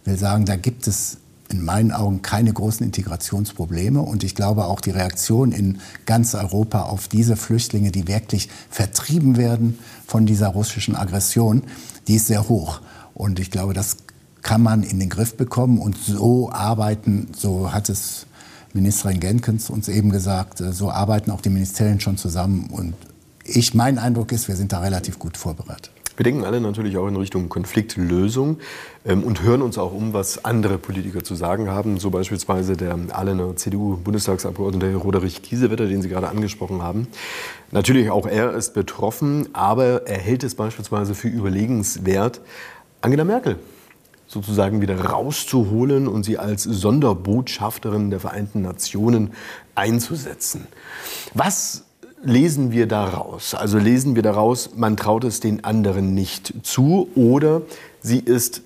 Ich 0.00 0.06
will 0.06 0.18
sagen, 0.18 0.46
da 0.46 0.56
gibt 0.56 0.86
es 0.86 1.18
in 1.52 1.64
meinen 1.64 1.92
Augen 1.92 2.22
keine 2.22 2.52
großen 2.52 2.84
Integrationsprobleme. 2.84 4.00
Und 4.00 4.24
ich 4.24 4.34
glaube 4.34 4.64
auch 4.64 4.80
die 4.80 4.90
Reaktion 4.90 5.52
in 5.52 5.80
ganz 6.06 6.34
Europa 6.34 6.82
auf 6.82 7.08
diese 7.08 7.36
Flüchtlinge, 7.36 7.90
die 7.90 8.08
wirklich 8.08 8.48
vertrieben 8.70 9.36
werden 9.36 9.78
von 10.06 10.26
dieser 10.26 10.48
russischen 10.48 10.96
Aggression, 10.96 11.62
die 12.08 12.16
ist 12.16 12.26
sehr 12.26 12.48
hoch. 12.48 12.80
Und 13.14 13.38
ich 13.38 13.50
glaube, 13.50 13.74
das 13.74 13.98
kann 14.42 14.62
man 14.62 14.82
in 14.82 14.98
den 14.98 15.08
Griff 15.08 15.36
bekommen 15.36 15.78
und 15.78 15.96
so 15.96 16.50
arbeiten, 16.50 17.28
so 17.36 17.72
hat 17.72 17.88
es 17.88 18.26
Ministerin 18.72 19.20
Genkens 19.20 19.70
uns 19.70 19.88
eben 19.88 20.10
gesagt, 20.10 20.60
äh, 20.60 20.72
so 20.72 20.90
arbeiten 20.90 21.30
auch 21.30 21.40
die 21.40 21.50
Ministerien 21.50 22.00
schon 22.00 22.16
zusammen. 22.16 22.68
Und 22.70 22.94
ich, 23.44 23.74
mein 23.74 23.98
Eindruck 23.98 24.32
ist, 24.32 24.48
wir 24.48 24.56
sind 24.56 24.72
da 24.72 24.80
relativ 24.80 25.18
gut 25.18 25.36
vorbereitet. 25.36 25.90
Wir 26.16 26.24
denken 26.24 26.44
alle 26.44 26.60
natürlich 26.60 26.96
auch 26.98 27.08
in 27.08 27.16
Richtung 27.16 27.48
Konfliktlösung 27.48 28.58
ähm, 29.04 29.24
und 29.24 29.42
hören 29.42 29.62
uns 29.62 29.78
auch 29.78 29.92
um, 29.92 30.12
was 30.12 30.44
andere 30.44 30.78
Politiker 30.78 31.24
zu 31.24 31.34
sagen 31.34 31.70
haben. 31.70 31.98
So 31.98 32.10
beispielsweise 32.10 32.76
der 32.76 32.98
Ahlener 33.10 33.56
CDU-Bundestagsabgeordnete 33.56 34.94
Roderich 34.94 35.42
Kiesewetter, 35.42 35.86
den 35.86 36.02
Sie 36.02 36.08
gerade 36.08 36.28
angesprochen 36.28 36.82
haben. 36.82 37.08
Natürlich 37.70 38.10
auch 38.10 38.26
er 38.26 38.52
ist 38.52 38.74
betroffen, 38.74 39.48
aber 39.54 40.06
er 40.06 40.18
hält 40.18 40.44
es 40.44 40.54
beispielsweise 40.54 41.14
für 41.14 41.28
überlegenswert, 41.28 42.40
Angela 43.00 43.24
Merkel 43.24 43.58
sozusagen 44.32 44.80
wieder 44.80 44.98
rauszuholen 44.98 46.08
und 46.08 46.24
sie 46.24 46.38
als 46.38 46.62
Sonderbotschafterin 46.62 48.10
der 48.10 48.18
Vereinten 48.18 48.62
Nationen 48.62 49.34
einzusetzen. 49.74 50.66
Was 51.34 51.84
lesen 52.22 52.72
wir 52.72 52.86
daraus? 52.86 53.54
Also 53.54 53.78
lesen 53.78 54.14
wir 54.16 54.22
daraus, 54.22 54.70
man 54.76 54.96
traut 54.96 55.24
es 55.24 55.40
den 55.40 55.64
anderen 55.64 56.14
nicht 56.14 56.54
zu 56.62 57.08
oder 57.14 57.62
sie 58.02 58.18
ist 58.18 58.62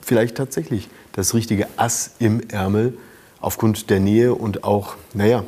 vielleicht 0.00 0.36
tatsächlich 0.36 0.88
das 1.12 1.34
richtige 1.34 1.66
Ass 1.76 2.12
im 2.18 2.40
Ärmel 2.48 2.96
aufgrund 3.40 3.90
der 3.90 4.00
Nähe 4.00 4.34
und 4.34 4.64
auch, 4.64 4.96
naja, 5.12 5.44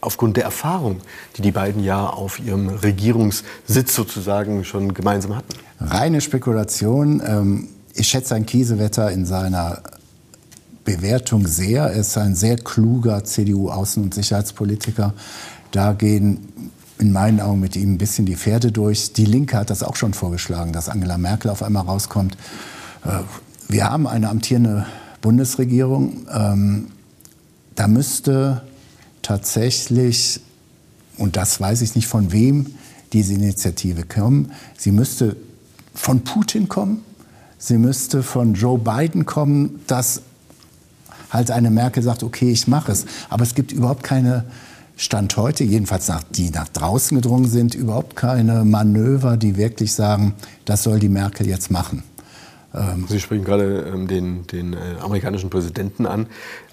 aufgrund 0.00 0.36
der 0.36 0.44
Erfahrung, 0.44 1.00
die 1.36 1.42
die 1.42 1.50
beiden 1.50 1.82
ja 1.82 2.06
auf 2.06 2.38
ihrem 2.38 2.68
Regierungssitz 2.68 3.94
sozusagen 3.94 4.64
schon 4.64 4.94
gemeinsam 4.94 5.36
hatten. 5.36 5.52
Reine 5.80 6.20
Spekulation. 6.20 7.22
Ähm, 7.24 7.68
ich 7.94 8.08
schätze 8.08 8.34
ein 8.34 8.46
Kiesewetter 8.46 9.10
in 9.10 9.26
seiner 9.26 9.82
Bewertung 10.84 11.46
sehr. 11.46 11.84
Er 11.84 12.00
ist 12.00 12.16
ein 12.16 12.34
sehr 12.34 12.56
kluger 12.56 13.18
CDU-Außen- 13.18 14.02
und 14.02 14.14
Sicherheitspolitiker. 14.14 15.14
Da 15.72 15.94
gehen 15.94 16.48
in 16.98 17.12
meinen 17.12 17.40
Augen 17.40 17.60
mit 17.60 17.74
ihm 17.74 17.94
ein 17.94 17.98
bisschen 17.98 18.26
die 18.26 18.36
Pferde 18.36 18.70
durch. 18.70 19.12
Die 19.12 19.24
Linke 19.24 19.56
hat 19.56 19.70
das 19.70 19.82
auch 19.82 19.96
schon 19.96 20.14
vorgeschlagen, 20.14 20.72
dass 20.72 20.88
Angela 20.88 21.18
Merkel 21.18 21.50
auf 21.50 21.62
einmal 21.62 21.84
rauskommt. 21.84 22.36
Äh, 23.04 23.20
wir 23.68 23.90
haben 23.90 24.06
eine 24.06 24.28
amtierende 24.28 24.86
Bundesregierung. 25.20 26.26
Ähm, 26.32 26.88
da 27.74 27.88
müsste 27.88 28.62
tatsächlich, 29.22 30.40
und 31.16 31.36
das 31.36 31.60
weiß 31.60 31.80
ich 31.80 31.96
nicht 31.96 32.06
von 32.06 32.32
wem, 32.32 32.66
diese 33.12 33.34
Initiative 33.34 34.04
kommen. 34.04 34.52
Sie 34.76 34.92
müsste 34.92 35.36
von 35.94 36.22
Putin 36.22 36.68
kommen. 36.68 37.02
Sie 37.58 37.78
müsste 37.78 38.22
von 38.22 38.54
Joe 38.54 38.78
Biden 38.78 39.24
kommen, 39.24 39.80
dass 39.86 40.22
halt 41.30 41.50
eine 41.50 41.70
Merkel 41.70 42.02
sagt, 42.02 42.22
okay, 42.22 42.50
ich 42.50 42.68
mache 42.68 42.92
es. 42.92 43.06
Aber 43.30 43.42
es 43.42 43.54
gibt 43.54 43.72
überhaupt 43.72 44.02
keine 44.02 44.44
Stand 44.96 45.36
heute, 45.36 45.64
jedenfalls 45.64 46.08
nach, 46.08 46.22
die 46.22 46.50
nach 46.50 46.68
draußen 46.68 47.16
gedrungen 47.16 47.48
sind, 47.48 47.74
überhaupt 47.74 48.14
keine 48.14 48.64
Manöver, 48.64 49.36
die 49.36 49.56
wirklich 49.56 49.94
sagen, 49.94 50.34
das 50.64 50.82
soll 50.82 50.98
die 50.98 51.08
Merkel 51.08 51.46
jetzt 51.46 51.70
machen. 51.70 52.02
Ähm 52.74 53.06
Sie 53.08 53.20
sprechen 53.20 53.44
gerade 53.44 53.90
ähm, 53.92 54.06
den, 54.06 54.46
den 54.46 54.74
äh, 54.74 54.76
amerikanischen 55.00 55.50
Präsidenten 55.50 56.06
an. 56.06 56.26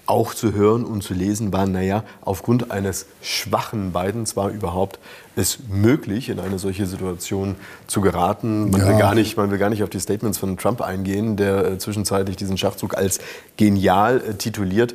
Auch 0.06 0.34
zu 0.34 0.54
hören 0.54 0.84
und 0.84 1.04
zu 1.04 1.14
lesen 1.14 1.52
war, 1.52 1.66
naja, 1.66 2.02
aufgrund 2.20 2.72
eines 2.72 3.06
schwachen 3.22 3.92
Bidens 3.92 4.36
war 4.36 4.50
überhaupt 4.50 4.98
es 5.36 5.60
möglich, 5.70 6.30
in 6.30 6.40
eine 6.40 6.58
solche 6.58 6.86
Situation 6.86 7.54
zu 7.86 8.00
geraten. 8.00 8.70
Man, 8.70 8.80
ja. 8.80 8.88
will, 8.88 8.98
gar 8.98 9.14
nicht, 9.14 9.36
man 9.36 9.52
will 9.52 9.58
gar 9.58 9.70
nicht 9.70 9.84
auf 9.84 9.90
die 9.90 10.00
Statements 10.00 10.38
von 10.38 10.56
Trump 10.56 10.80
eingehen, 10.80 11.36
der 11.36 11.64
äh, 11.64 11.78
zwischenzeitlich 11.78 12.36
diesen 12.36 12.58
Schachzug 12.58 12.96
als 12.96 13.20
genial 13.56 14.20
äh, 14.20 14.34
tituliert. 14.34 14.94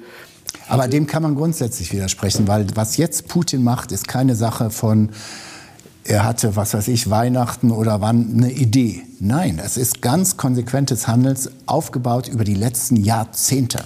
Aber 0.68 0.88
dem 0.88 1.08
kann 1.08 1.24
man 1.24 1.36
grundsätzlich 1.36 1.92
widersprechen, 1.94 2.48
weil 2.48 2.68
was 2.76 2.98
jetzt 2.98 3.28
Putin 3.28 3.64
macht, 3.64 3.92
ist 3.92 4.08
keine 4.08 4.36
Sache 4.36 4.70
von, 4.70 5.10
er 6.04 6.24
hatte, 6.24 6.56
was 6.56 6.74
weiß 6.74 6.88
ich, 6.88 7.10
Weihnachten 7.10 7.72
oder 7.72 8.02
wann 8.02 8.34
eine 8.34 8.52
Idee. 8.52 9.04
Nein, 9.20 9.60
es 9.64 9.78
ist 9.78 10.02
ganz 10.02 10.38
konsequentes 10.38 11.08
Handels, 11.08 11.50
aufgebaut 11.66 12.28
über 12.28 12.44
die 12.44 12.56
letzten 12.56 12.96
Jahrzehnte. 12.96 13.84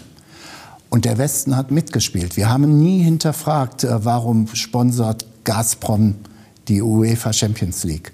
Und 0.90 1.06
der 1.06 1.18
Westen 1.18 1.56
hat 1.56 1.72
mitgespielt. 1.72 2.36
Wir 2.36 2.50
haben 2.50 2.80
nie 2.80 3.04
hinterfragt, 3.04 3.84
äh, 3.84 4.04
warum 4.06 4.48
sponsert 4.54 5.26
Gazprom 5.44 6.16
die 6.68 6.82
UEFA 6.82 7.32
Champions 7.32 7.84
League. 7.84 8.12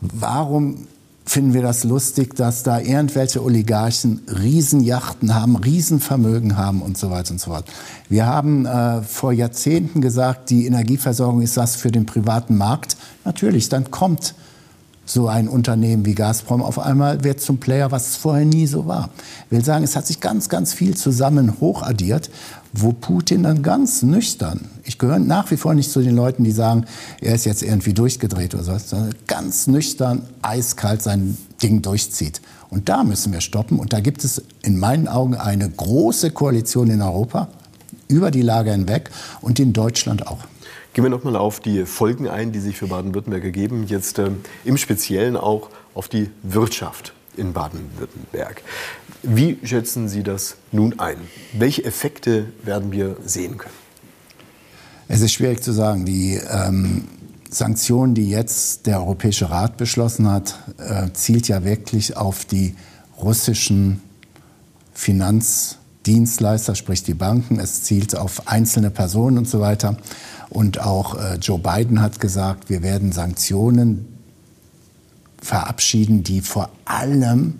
Warum 0.00 0.86
finden 1.24 1.54
wir 1.54 1.62
das 1.62 1.84
lustig, 1.84 2.34
dass 2.34 2.62
da 2.62 2.80
irgendwelche 2.80 3.42
Oligarchen 3.42 4.22
Riesenjachten 4.28 5.34
haben, 5.34 5.56
Riesenvermögen 5.56 6.56
haben 6.56 6.82
und 6.82 6.98
so 6.98 7.10
weiter 7.10 7.32
und 7.32 7.40
so 7.40 7.50
fort. 7.50 7.64
Wir 8.08 8.26
haben 8.26 8.66
äh, 8.66 9.02
vor 9.02 9.32
Jahrzehnten 9.32 10.00
gesagt, 10.00 10.50
die 10.50 10.66
Energieversorgung 10.66 11.42
ist 11.42 11.56
das 11.56 11.76
für 11.76 11.90
den 11.90 12.06
privaten 12.06 12.56
Markt. 12.56 12.96
Natürlich, 13.24 13.68
dann 13.68 13.90
kommt 13.90 14.34
so 15.04 15.28
ein 15.28 15.48
Unternehmen 15.48 16.06
wie 16.06 16.14
Gazprom 16.14 16.62
auf 16.62 16.78
einmal 16.78 17.24
wird 17.24 17.40
zum 17.40 17.58
Player, 17.58 17.90
was 17.90 18.10
es 18.10 18.16
vorher 18.16 18.44
nie 18.44 18.66
so 18.66 18.86
war. 18.86 19.10
Ich 19.46 19.52
will 19.52 19.64
sagen, 19.64 19.84
es 19.84 19.96
hat 19.96 20.06
sich 20.06 20.20
ganz, 20.20 20.48
ganz 20.48 20.72
viel 20.72 20.96
zusammen 20.96 21.60
hochaddiert, 21.60 22.30
wo 22.72 22.92
Putin 22.92 23.42
dann 23.42 23.62
ganz 23.62 24.02
nüchtern, 24.02 24.70
ich 24.84 24.98
gehöre 24.98 25.18
nach 25.18 25.50
wie 25.50 25.56
vor 25.56 25.74
nicht 25.74 25.90
zu 25.90 26.00
den 26.00 26.16
Leuten, 26.16 26.44
die 26.44 26.52
sagen, 26.52 26.86
er 27.20 27.34
ist 27.34 27.44
jetzt 27.44 27.62
irgendwie 27.62 27.92
durchgedreht 27.92 28.54
oder 28.54 28.64
so, 28.64 28.78
sondern 28.78 29.14
ganz 29.26 29.66
nüchtern, 29.66 30.22
eiskalt 30.42 31.02
sein 31.02 31.36
Ding 31.62 31.82
durchzieht. 31.82 32.40
Und 32.70 32.88
da 32.88 33.04
müssen 33.04 33.32
wir 33.32 33.40
stoppen. 33.40 33.78
Und 33.78 33.92
da 33.92 34.00
gibt 34.00 34.24
es 34.24 34.42
in 34.62 34.78
meinen 34.78 35.06
Augen 35.06 35.34
eine 35.34 35.68
große 35.68 36.30
Koalition 36.30 36.90
in 36.90 37.02
Europa, 37.02 37.48
über 38.12 38.30
die 38.30 38.42
Lager 38.42 38.72
hinweg 38.72 39.10
und 39.40 39.58
in 39.58 39.72
Deutschland 39.72 40.26
auch. 40.26 40.44
Gehen 40.92 41.04
wir 41.04 41.10
nochmal 41.10 41.36
auf 41.36 41.60
die 41.60 41.86
Folgen 41.86 42.28
ein, 42.28 42.52
die 42.52 42.60
sich 42.60 42.76
für 42.76 42.86
Baden-Württemberg 42.86 43.44
ergeben. 43.44 43.86
Jetzt 43.88 44.18
äh, 44.18 44.30
im 44.64 44.76
Speziellen 44.76 45.36
auch 45.36 45.70
auf 45.94 46.08
die 46.08 46.30
Wirtschaft 46.42 47.14
in 47.36 47.54
Baden-Württemberg. 47.54 48.62
Wie 49.22 49.58
schätzen 49.64 50.08
Sie 50.08 50.22
das 50.22 50.56
nun 50.70 50.98
ein? 50.98 51.16
Welche 51.54 51.84
Effekte 51.84 52.46
werden 52.62 52.92
wir 52.92 53.16
sehen 53.24 53.56
können? 53.56 53.74
Es 55.08 55.22
ist 55.22 55.32
schwierig 55.32 55.62
zu 55.62 55.72
sagen. 55.72 56.04
Die 56.04 56.40
ähm, 56.50 57.08
Sanktionen, 57.48 58.14
die 58.14 58.28
jetzt 58.28 58.86
der 58.86 59.00
Europäische 59.00 59.50
Rat 59.50 59.76
beschlossen 59.76 60.30
hat, 60.30 60.58
äh, 60.78 61.10
zielt 61.12 61.48
ja 61.48 61.64
wirklich 61.64 62.16
auf 62.16 62.44
die 62.44 62.74
russischen 63.16 64.02
Finanzdienstleister, 66.02 66.74
sprich 66.74 67.02
die 67.02 67.14
Banken. 67.14 67.60
Es 67.60 67.82
zielt 67.84 68.16
auf 68.16 68.48
einzelne 68.48 68.90
Personen 68.90 69.38
und 69.38 69.48
so 69.48 69.60
weiter. 69.60 69.96
Und 70.50 70.80
auch 70.80 71.14
äh, 71.14 71.36
Joe 71.36 71.58
Biden 71.58 72.00
hat 72.00 72.20
gesagt, 72.20 72.68
wir 72.68 72.82
werden 72.82 73.12
Sanktionen 73.12 74.06
verabschieden, 75.40 76.24
die 76.24 76.40
vor 76.40 76.70
allem 76.84 77.54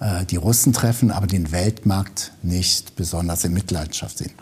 äh, 0.00 0.24
die 0.24 0.36
Russen 0.36 0.72
treffen, 0.72 1.10
aber 1.10 1.26
den 1.26 1.52
Weltmarkt 1.52 2.32
nicht 2.42 2.96
besonders 2.96 3.44
in 3.44 3.52
Mitleidenschaft 3.52 4.18
ziehen. 4.18 4.32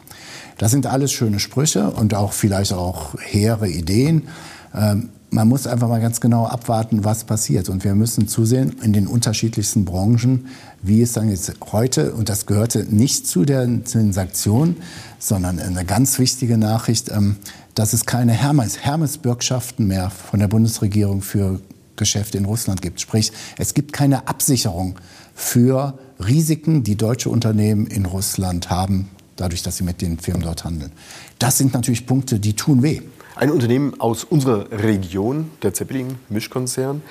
Das 0.59 0.71
sind 0.71 0.87
alles 0.87 1.13
schöne 1.13 1.41
Sprüche 1.41 1.91
und 1.91 2.15
auch 2.15 2.33
vielleicht 2.33 2.73
auch 2.73 3.15
hehre 3.21 3.69
Ideen. 3.69 4.29
Ähm, 4.77 5.09
man 5.31 5.49
muss 5.49 5.67
einfach 5.67 5.89
mal 5.89 6.01
ganz 6.01 6.21
genau 6.21 6.47
abwarten, 6.47 7.05
was 7.05 7.25
passiert. 7.25 7.69
Und 7.69 7.85
wir 7.85 7.95
müssen 7.95 8.29
zusehen 8.29 8.77
in 8.83 8.93
den 8.93 9.07
unterschiedlichsten 9.07 9.85
Branchen, 9.85 10.47
wie 10.83 11.03
es 11.03 11.13
dann 11.13 11.29
jetzt 11.29 11.53
heute, 11.73 12.15
und 12.15 12.29
das 12.29 12.47
gehörte 12.47 12.87
nicht 12.89 13.27
zu, 13.27 13.45
den 13.45 13.85
Sanktionen, 13.85 14.77
sondern 15.19 15.59
eine 15.59 15.85
ganz 15.85 16.19
wichtige 16.19 16.59
Nachricht, 16.59 17.11
ähm, 17.11 17.37
dass 17.75 17.93
es 17.93 18.07
keine 18.07 18.33
Hermes, 18.33 18.79
Hermes-Bürgschaften 18.79 19.87
mehr 19.87 20.11
von 20.11 20.41
der 20.41 20.49
Bundesregierung 20.49 21.21
für 21.21 21.61
Geschäfte 21.97 22.39
in 22.39 22.45
Russland 22.45 22.81
gibt. 22.81 23.01
Sprich, 23.01 23.33
es 23.59 23.75
gibt 23.75 23.93
keine 23.93 24.29
Absicherung 24.29 24.97
für 25.35 25.99
Risiken, 26.19 26.83
die 26.83 26.97
deutsche 26.97 27.29
Unternehmen 27.29 27.87
in 27.87 28.07
Russland 28.07 28.71
haben, 28.71 29.09
dadurch, 29.37 29.63
dass 29.63 29.77
sie 29.77 29.85
mit 29.85 30.01
den 30.01 30.19
Firmen 30.19 30.43
dort 30.43 30.65
handeln. 30.65 30.93
Das 31.39 31.59
sind 31.59 31.75
natürlich 31.75 32.07
Punkte, 32.07 32.39
die 32.39 32.55
tun 32.55 32.83
weh. 32.83 33.03
Ein 33.37 33.51
Unternehmen 33.51 34.01
aus 34.01 34.25
unserer 34.25 34.71
Region, 34.73 35.51
der 35.63 35.75
Zeppelin-Mischkonzern, 35.75 37.03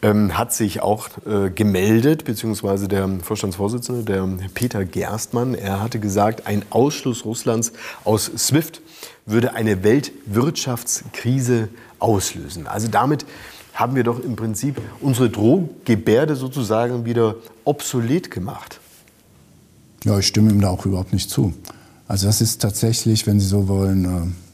ähm, 0.00 0.38
hat 0.38 0.54
sich 0.54 0.80
auch 0.80 1.10
äh, 1.26 1.50
gemeldet, 1.50 2.24
beziehungsweise 2.24 2.88
der 2.88 3.06
Vorstandsvorsitzende, 3.22 4.02
der 4.02 4.26
Peter 4.54 4.86
Gerstmann, 4.86 5.54
er 5.54 5.82
hatte 5.82 6.00
gesagt, 6.00 6.46
ein 6.46 6.64
Ausschluss 6.70 7.26
Russlands 7.26 7.74
aus 8.04 8.30
SWIFT 8.34 8.80
würde 9.26 9.52
eine 9.52 9.84
Weltwirtschaftskrise 9.84 11.68
auslösen. 11.98 12.66
Also 12.66 12.88
damit 12.88 13.26
haben 13.74 13.94
wir 13.94 14.04
doch 14.04 14.20
im 14.20 14.36
Prinzip 14.36 14.80
unsere 15.00 15.28
Drohgebärde 15.28 16.34
sozusagen 16.34 17.04
wieder 17.04 17.36
obsolet 17.64 18.30
gemacht. 18.30 18.80
Ja, 20.04 20.18
ich 20.18 20.28
stimme 20.28 20.50
ihm 20.50 20.62
da 20.62 20.70
auch 20.70 20.86
überhaupt 20.86 21.12
nicht 21.12 21.28
zu. 21.28 21.52
Also 22.06 22.26
das 22.26 22.40
ist 22.40 22.62
tatsächlich, 22.62 23.26
wenn 23.26 23.38
Sie 23.38 23.46
so 23.46 23.68
wollen, 23.68 24.04
äh, 24.06 24.47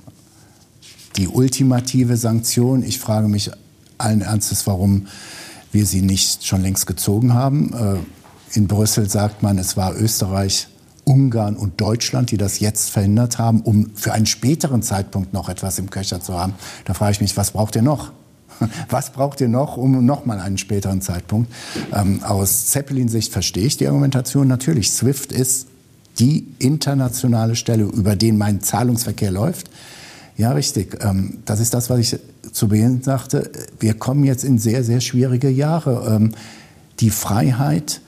die 1.17 1.29
ultimative 1.29 2.17
Sanktion. 2.17 2.83
Ich 2.83 2.99
frage 2.99 3.29
mich 3.29 3.51
allen 3.99 4.21
Ernstes, 4.21 4.67
warum 4.67 5.07
wir 5.73 5.87
sie 5.87 6.03
nicht 6.03 6.45
schon 6.47 6.63
längst 6.63 6.87
gezogen 6.87 7.35
haben. 7.35 7.73
Äh, 7.73 8.57
in 8.57 8.69
Brüssel 8.69 9.09
sagt 9.09 9.43
man, 9.43 9.59
es 9.59 9.77
war 9.77 9.97
Österreich, 9.97 10.69
Ungarn 11.05 11.57
und 11.57 11.81
Deutschland, 11.81 12.31
die 12.31 12.37
das 12.37 12.61
jetzt 12.61 12.91
verhindert 12.91 13.39
haben, 13.39 13.61
um 13.61 13.91
für 13.95 14.13
einen 14.13 14.27
späteren 14.27 14.83
Zeitpunkt 14.83 15.33
noch 15.33 15.49
etwas 15.49 15.79
im 15.79 15.91
Köcher 15.91 16.21
zu 16.21 16.39
haben. 16.39 16.55
Da 16.85 16.95
frage 16.95 17.13
ich 17.13 17.21
mich, 17.21 17.37
was 17.37 17.51
braucht 17.51 17.77
ihr 17.77 17.83
noch? 17.83 18.13
Was 18.89 19.11
braucht 19.11 19.41
ihr 19.41 19.49
noch, 19.49 19.77
um 19.77 20.07
noch 20.07 20.27
mal 20.27 20.39
einen 20.39 20.59
späteren 20.59 21.01
Zeitpunkt? 21.01 21.53
Ähm, 21.93 22.23
aus 22.23 22.67
Zeppelin-Sicht 22.67 23.33
verstehe 23.33 23.67
ich 23.67 23.79
die 23.79 23.89
Argumentation 23.89 24.47
natürlich. 24.47 24.93
SWIFT 24.93 25.33
ist 25.33 25.67
die 26.21 26.47
internationale 26.61 27.57
Stelle, 27.57 27.83
über 27.83 28.15
den 28.15 28.39
mein 28.39 28.61
Zahlungsverkehr 28.61 29.33
läuft. 29.33 29.71
Ja, 30.37 30.53
richtig. 30.53 30.99
Ähm, 31.03 31.39
das 31.45 31.61
ist 31.61 31.75
das, 31.75 31.91
was 31.91 31.99
ich 32.01 32.19
zu 32.53 32.69
Beginn 32.69 33.03
sagte. 33.03 33.51
Wir 33.79 33.95
kommen 33.95 34.25
jetzt 34.25 34.45
in 34.45 34.59
sehr, 34.59 34.83
sehr 34.83 35.01
schwierige 35.01 35.49
Jahre. 35.49 36.17
Ähm, 36.17 36.33
die 37.01 37.11
Freiheit, 37.11 38.01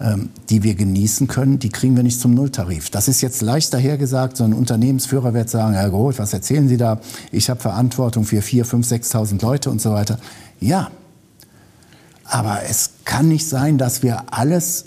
ähm, 0.00 0.30
die 0.48 0.62
wir 0.62 0.74
genießen 0.74 1.26
können, 1.28 1.58
die 1.58 1.70
kriegen 1.70 1.96
wir 1.96 2.02
nicht 2.02 2.20
zum 2.20 2.34
Nulltarif. 2.34 2.90
Das 2.90 3.08
ist 3.08 3.20
jetzt 3.20 3.42
leicht 3.42 3.72
dahergesagt. 3.74 4.36
So 4.36 4.44
ein 4.44 4.52
Unternehmensführer 4.52 5.34
wird 5.34 5.50
sagen, 5.50 5.74
Herr 5.74 5.90
Groth, 5.90 6.18
was 6.18 6.32
erzählen 6.32 6.68
Sie 6.68 6.76
da? 6.76 7.00
Ich 7.30 7.50
habe 7.50 7.60
Verantwortung 7.60 8.24
für 8.24 8.40
4.000, 8.40 8.84
5.000, 8.86 9.12
6.000 9.12 9.42
Leute 9.42 9.70
und 9.70 9.80
so 9.80 9.92
weiter. 9.92 10.18
Ja, 10.60 10.90
aber 12.24 12.60
es 12.68 12.90
kann 13.04 13.28
nicht 13.28 13.48
sein, 13.48 13.76
dass 13.76 14.02
wir 14.02 14.24
alles 14.32 14.86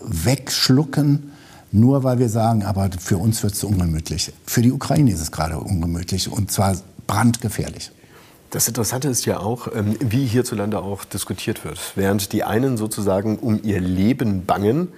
wegschlucken, 0.00 1.32
nur 1.70 2.04
weil 2.04 2.18
wir 2.18 2.28
sagen, 2.28 2.64
aber 2.64 2.90
für 2.98 3.18
uns 3.18 3.42
wird 3.42 3.54
es 3.54 3.64
ungemütlich. 3.64 4.32
Für 4.46 4.62
die 4.62 4.72
Ukraine 4.72 5.12
ist 5.12 5.20
es 5.20 5.30
gerade 5.30 5.58
ungemütlich 5.58 6.30
und 6.30 6.50
zwar 6.50 6.76
brandgefährlich. 7.06 7.90
Das 8.50 8.66
Interessante 8.66 9.08
ist 9.08 9.26
ja 9.26 9.40
auch, 9.40 9.68
ähm, 9.74 9.96
wie 10.00 10.24
hierzulande 10.24 10.80
auch 10.80 11.04
diskutiert 11.04 11.64
wird. 11.64 11.78
Während 11.96 12.32
die 12.32 12.44
einen 12.44 12.78
sozusagen 12.78 13.38
um 13.38 13.62
ihr 13.62 13.80
Leben 13.80 14.46
bangen, 14.46 14.88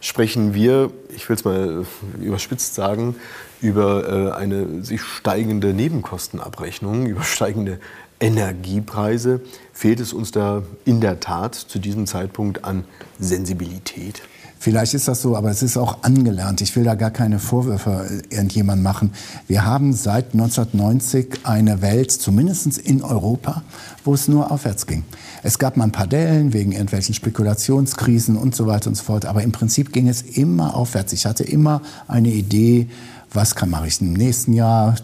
sprechen 0.00 0.54
wir, 0.54 0.90
ich 1.14 1.28
will 1.28 1.36
es 1.36 1.44
mal 1.44 1.84
überspitzt 2.20 2.74
sagen, 2.74 3.16
über 3.60 4.08
äh, 4.08 4.32
eine 4.32 4.84
sich 4.84 5.02
steigende 5.02 5.74
Nebenkostenabrechnung, 5.74 7.06
über 7.06 7.22
steigende 7.24 7.78
Energiepreise. 8.20 9.40
Fehlt 9.72 10.00
es 10.00 10.14
uns 10.14 10.30
da 10.30 10.62
in 10.86 11.00
der 11.00 11.20
Tat 11.20 11.54
zu 11.54 11.78
diesem 11.78 12.06
Zeitpunkt 12.06 12.64
an 12.64 12.84
Sensibilität? 13.18 14.22
Vielleicht 14.58 14.94
ist 14.94 15.06
das 15.06 15.22
so, 15.22 15.36
aber 15.36 15.50
es 15.50 15.62
ist 15.62 15.76
auch 15.76 16.02
angelernt. 16.02 16.60
Ich 16.60 16.74
will 16.74 16.84
da 16.84 16.94
gar 16.94 17.10
keine 17.10 17.38
Vorwürfe 17.38 18.22
äh, 18.30 18.34
irgendjemand 18.34 18.82
machen. 18.82 19.12
Wir 19.46 19.64
haben 19.64 19.92
seit 19.92 20.32
1990 20.34 21.40
eine 21.44 21.80
Welt, 21.80 22.10
zumindest 22.10 22.78
in 22.78 23.02
Europa, 23.02 23.62
wo 24.04 24.14
es 24.14 24.26
nur 24.26 24.50
aufwärts 24.50 24.86
ging. 24.86 25.04
Es 25.42 25.58
gab 25.58 25.76
mal 25.76 25.84
ein 25.84 25.92
paar 25.92 26.08
Dellen 26.08 26.52
wegen 26.52 26.72
irgendwelchen 26.72 27.14
Spekulationskrisen 27.14 28.36
und 28.36 28.56
so 28.56 28.66
weiter 28.66 28.88
und 28.88 28.96
so 28.96 29.04
fort. 29.04 29.26
Aber 29.26 29.42
im 29.42 29.52
Prinzip 29.52 29.92
ging 29.92 30.08
es 30.08 30.22
immer 30.22 30.74
aufwärts. 30.74 31.12
Ich 31.12 31.26
hatte 31.26 31.44
immer 31.44 31.80
eine 32.08 32.30
Idee, 32.30 32.88
was 33.32 33.54
kann, 33.54 33.70
mache 33.70 33.86
ich 33.86 34.00
im 34.00 34.14
nächsten 34.14 34.54
Jahr? 34.54 34.96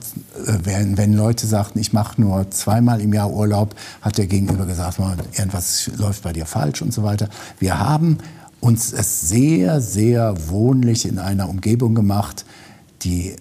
Äh, 0.46 0.52
wenn, 0.64 0.96
wenn 0.96 1.12
Leute 1.12 1.46
sagten, 1.46 1.78
ich 1.78 1.92
mache 1.92 2.20
nur 2.20 2.50
zweimal 2.50 3.00
im 3.00 3.12
Jahr 3.12 3.30
Urlaub, 3.30 3.74
hat 4.00 4.18
der 4.18 4.26
Gegenüber 4.26 4.66
gesagt, 4.66 4.98
irgendwas 5.36 5.90
läuft 5.96 6.22
bei 6.22 6.32
dir 6.32 6.46
falsch 6.46 6.82
und 6.82 6.92
so 6.92 7.02
weiter. 7.02 7.28
Wir 7.58 7.78
haben 7.78 8.18
uns 8.64 8.94
es 8.94 9.28
sehr, 9.28 9.82
sehr 9.82 10.48
wohnlich 10.48 11.06
in 11.06 11.18
einer 11.18 11.50
Umgebung 11.50 11.94
gemacht, 11.94 12.46
die 13.02 13.36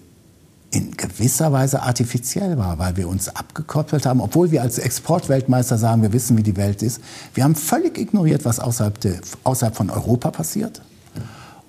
in 0.70 0.98
gewisser 0.98 1.54
Weise 1.54 1.84
artifiziell 1.84 2.58
war, 2.58 2.78
weil 2.78 2.98
wir 2.98 3.08
uns 3.08 3.30
abgekoppelt 3.30 4.06
haben, 4.06 4.20
obwohl 4.20 4.52
wir 4.52 4.62
als 4.62 4.80
Exportweltmeister 4.80 5.78
sagen, 5.78 6.02
wir 6.02 6.12
wissen, 6.12 6.36
wie 6.36 6.44
die 6.44 6.58
Welt 6.58 6.82
ist. 6.82 7.00
Wir 7.36 7.46
haben 7.46 7.56
völlig 7.56 7.98
ignoriert, 7.98 8.44
was 8.44 8.60
außerhalb, 8.60 9.00
de, 9.00 9.16
außerhalb 9.44 9.76
von 9.76 9.90
Europa 9.90 10.32
passiert. 10.32 10.82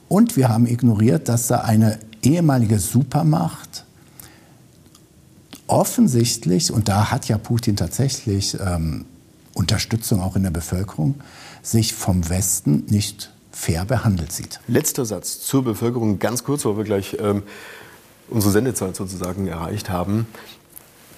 Und 0.09 0.37
wir 0.37 0.49
haben 0.49 0.67
ignoriert, 0.67 1.29
dass 1.29 1.47
da 1.47 1.61
eine 1.61 2.01
ehemalige 2.23 2.81
Supermacht 2.81 3.85
offensichtlich, 5.67 6.73
und 6.73 6.89
da 6.89 7.11
hat 7.11 7.29
ja 7.29 7.39
Putin 7.39 7.77
tatsächlich 7.77 8.59
ähm, 8.59 9.05
Unterstützung 9.53 10.21
auch 10.21 10.35
in 10.35 10.43
der 10.43 10.51
Bevölkerung, 10.51 11.17
sich 11.63 11.95
vom 11.95 12.29
Westen 12.29 12.85
nicht 12.89 13.34
fair 13.55 13.85
behandelt 13.85 14.33
sieht. 14.33 14.61
Letzter 14.67 15.05
Satz 15.05 15.41
zur 15.41 15.65
Bevölkerung, 15.65 16.19
ganz 16.19 16.45
kurz, 16.45 16.65
weil 16.65 16.77
wir 16.77 16.85
gleich 16.85 17.17
ähm, 17.21 17.43
unsere 18.29 18.53
Sendezeit 18.53 18.97
sozusagen 18.97 19.47
erreicht 19.47 19.91
haben. 19.91 20.27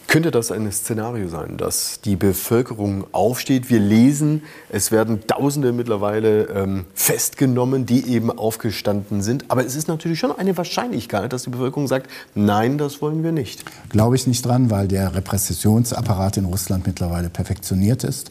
Könnte 0.09 0.31
das 0.31 0.53
ein 0.53 0.71
Szenario 0.71 1.29
sein, 1.29 1.57
dass 1.57 2.01
die 2.01 2.15
Bevölkerung 2.15 3.07
aufsteht? 3.11 3.71
Wir 3.71 3.81
lesen, 3.81 4.45
es 4.71 4.93
werden 4.93 5.27
Tausende 5.27 5.73
mittlerweile 5.73 6.45
ähm, 6.45 6.85
festgenommen, 6.95 7.87
die 7.87 8.07
eben 8.07 8.31
aufgestanden 8.31 9.21
sind. 9.21 9.47
Aber 9.49 9.67
es 9.67 9.75
ist 9.75 9.89
natürlich 9.89 10.21
schon 10.21 10.31
eine 10.31 10.57
Wahrscheinlichkeit, 10.57 11.33
dass 11.33 11.43
die 11.43 11.51
Bevölkerung 11.51 11.89
sagt, 11.89 12.09
nein, 12.37 12.79
das 12.79 13.03
wollen 13.03 13.25
wir 13.25 13.33
nicht. 13.33 13.65
Glaube 13.89 14.15
ich 14.15 14.29
nicht 14.29 14.47
dran, 14.47 14.71
weil 14.71 14.87
der 14.87 15.15
Repressionsapparat 15.15 16.37
in 16.37 16.45
Russland 16.45 16.87
mittlerweile 16.87 17.29
perfektioniert 17.29 18.05
ist. 18.05 18.31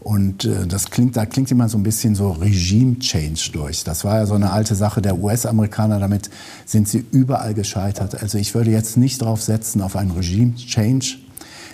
Und 0.00 0.46
äh, 0.46 0.66
das 0.66 0.90
klingt, 0.90 1.16
da 1.16 1.26
klingt 1.26 1.50
immer 1.50 1.68
so 1.68 1.76
ein 1.76 1.82
bisschen 1.82 2.14
so 2.14 2.32
Regime-Change 2.32 3.50
durch. 3.52 3.84
Das 3.84 4.04
war 4.04 4.18
ja 4.18 4.26
so 4.26 4.34
eine 4.34 4.50
alte 4.50 4.74
Sache 4.74 5.02
der 5.02 5.18
US-Amerikaner, 5.18 6.00
damit 6.00 6.30
sind 6.64 6.88
sie 6.88 7.04
überall 7.12 7.52
gescheitert. 7.52 8.20
Also 8.22 8.38
ich 8.38 8.54
würde 8.54 8.70
jetzt 8.70 8.96
nicht 8.96 9.20
darauf 9.20 9.42
setzen, 9.42 9.82
auf 9.82 9.96
einen 9.96 10.12
Regime-Change. 10.12 11.18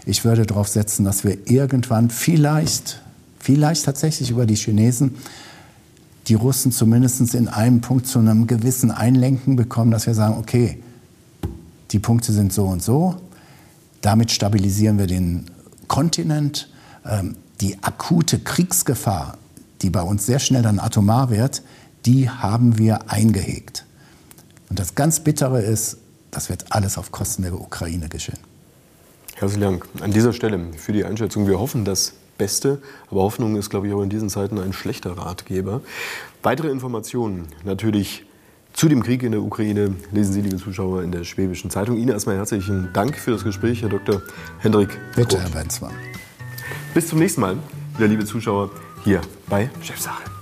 Ich 0.07 0.25
würde 0.25 0.45
darauf 0.45 0.69
setzen, 0.69 1.05
dass 1.05 1.23
wir 1.25 1.49
irgendwann 1.49 2.11
vielleicht, 2.11 3.01
vielleicht 3.39 3.85
tatsächlich 3.85 4.31
über 4.31 4.47
die 4.47 4.57
Chinesen, 4.57 5.15
die 6.27 6.35
Russen 6.35 6.73
zumindest 6.73 7.35
in 7.35 7.47
einem 7.47 7.81
Punkt 7.81 8.09
zu 8.09 8.19
einem 8.19 8.49
gewissen 8.49 8.91
Einlenken 8.91 9.55
bekommen, 9.55 9.93
dass 9.93 10.09
wir 10.09 10.15
sagen, 10.15 10.37
okay, 10.39 10.83
die 11.93 12.01
Punkte 12.01 12.33
sind 12.33 12.53
so 12.53 12.67
und 12.67 12.83
so, 12.83 13.15
damit 14.01 14.33
stabilisieren 14.33 14.99
wir 14.99 15.07
den 15.07 15.47
Kontinent. 15.87 16.69
Ähm, 17.09 17.37
die 17.61 17.83
akute 17.83 18.39
Kriegsgefahr, 18.39 19.39
die 19.83 19.91
bei 19.91 20.03
uns 20.03 20.27
sehr 20.27 20.39
schnell 20.39 20.63
dann 20.63 20.79
atomar 20.79 21.31
wird, 21.31 21.63
die 22.05 22.31
haben 22.31 22.79
wir 22.79 23.11
eingehegt. 23.11 23.85
Und 24.69 24.79
das 24.79 24.95
ganz 24.95 25.21
Bittere 25.21 25.61
ist, 25.61 25.99
das 26.31 26.49
wird 26.49 26.67
alles 26.71 26.99
auf 26.99 27.13
Kosten 27.13 27.43
der 27.43 27.55
Ukraine 27.55 28.09
geschehen. 28.09 28.39
Herzlichen 29.35 29.63
Dank 29.63 29.89
an 30.01 30.13
dieser 30.13 30.33
Stelle 30.33 30.61
für 30.77 30.93
die 30.93 31.05
Einschätzung. 31.05 31.47
Wir 31.47 31.59
hoffen 31.59 31.85
das 31.85 32.15
Beste, 32.39 32.81
aber 33.11 33.23
Hoffnung 33.23 33.57
ist, 33.57 33.71
glaube 33.71 33.89
ich, 33.89 33.95
auch 33.95 34.03
in 34.03 34.11
diesen 34.11 34.29
Zeiten 34.29 34.59
ein 34.59 34.73
schlechter 34.73 35.17
Ratgeber. 35.17 35.83
Weitere 36.43 36.69
Informationen 36.69 37.49
natürlich 37.65 38.25
zu 38.73 38.89
dem 38.89 39.03
Krieg 39.03 39.23
in 39.23 39.33
der 39.33 39.43
Ukraine 39.43 39.95
lesen 40.13 40.35
Sie, 40.35 40.43
liebe 40.43 40.59
Zuschauer, 40.59 41.03
in 41.03 41.13
der 41.13 41.25
Schwäbischen 41.25 41.71
Zeitung. 41.71 41.97
Ihnen 41.97 42.11
erstmal 42.11 42.37
herzlichen 42.37 42.91
Dank 42.93 43.17
für 43.17 43.31
das 43.31 43.43
Gespräch, 43.43 43.83
Herr 43.83 43.89
Dr. 43.89 44.21
Hendrik. 44.59 44.91
Bitte, 45.15 45.41
Herr 45.41 45.49
Benzmann. 45.49 45.93
Bis 46.95 47.09
zum 47.09 47.19
nächsten 47.19 47.41
Mal, 47.41 47.57
wieder 47.97 48.09
liebe 48.09 48.25
Zuschauer, 48.25 48.71
hier 49.05 49.21
bei 49.49 49.71
Chefsache. 49.83 50.36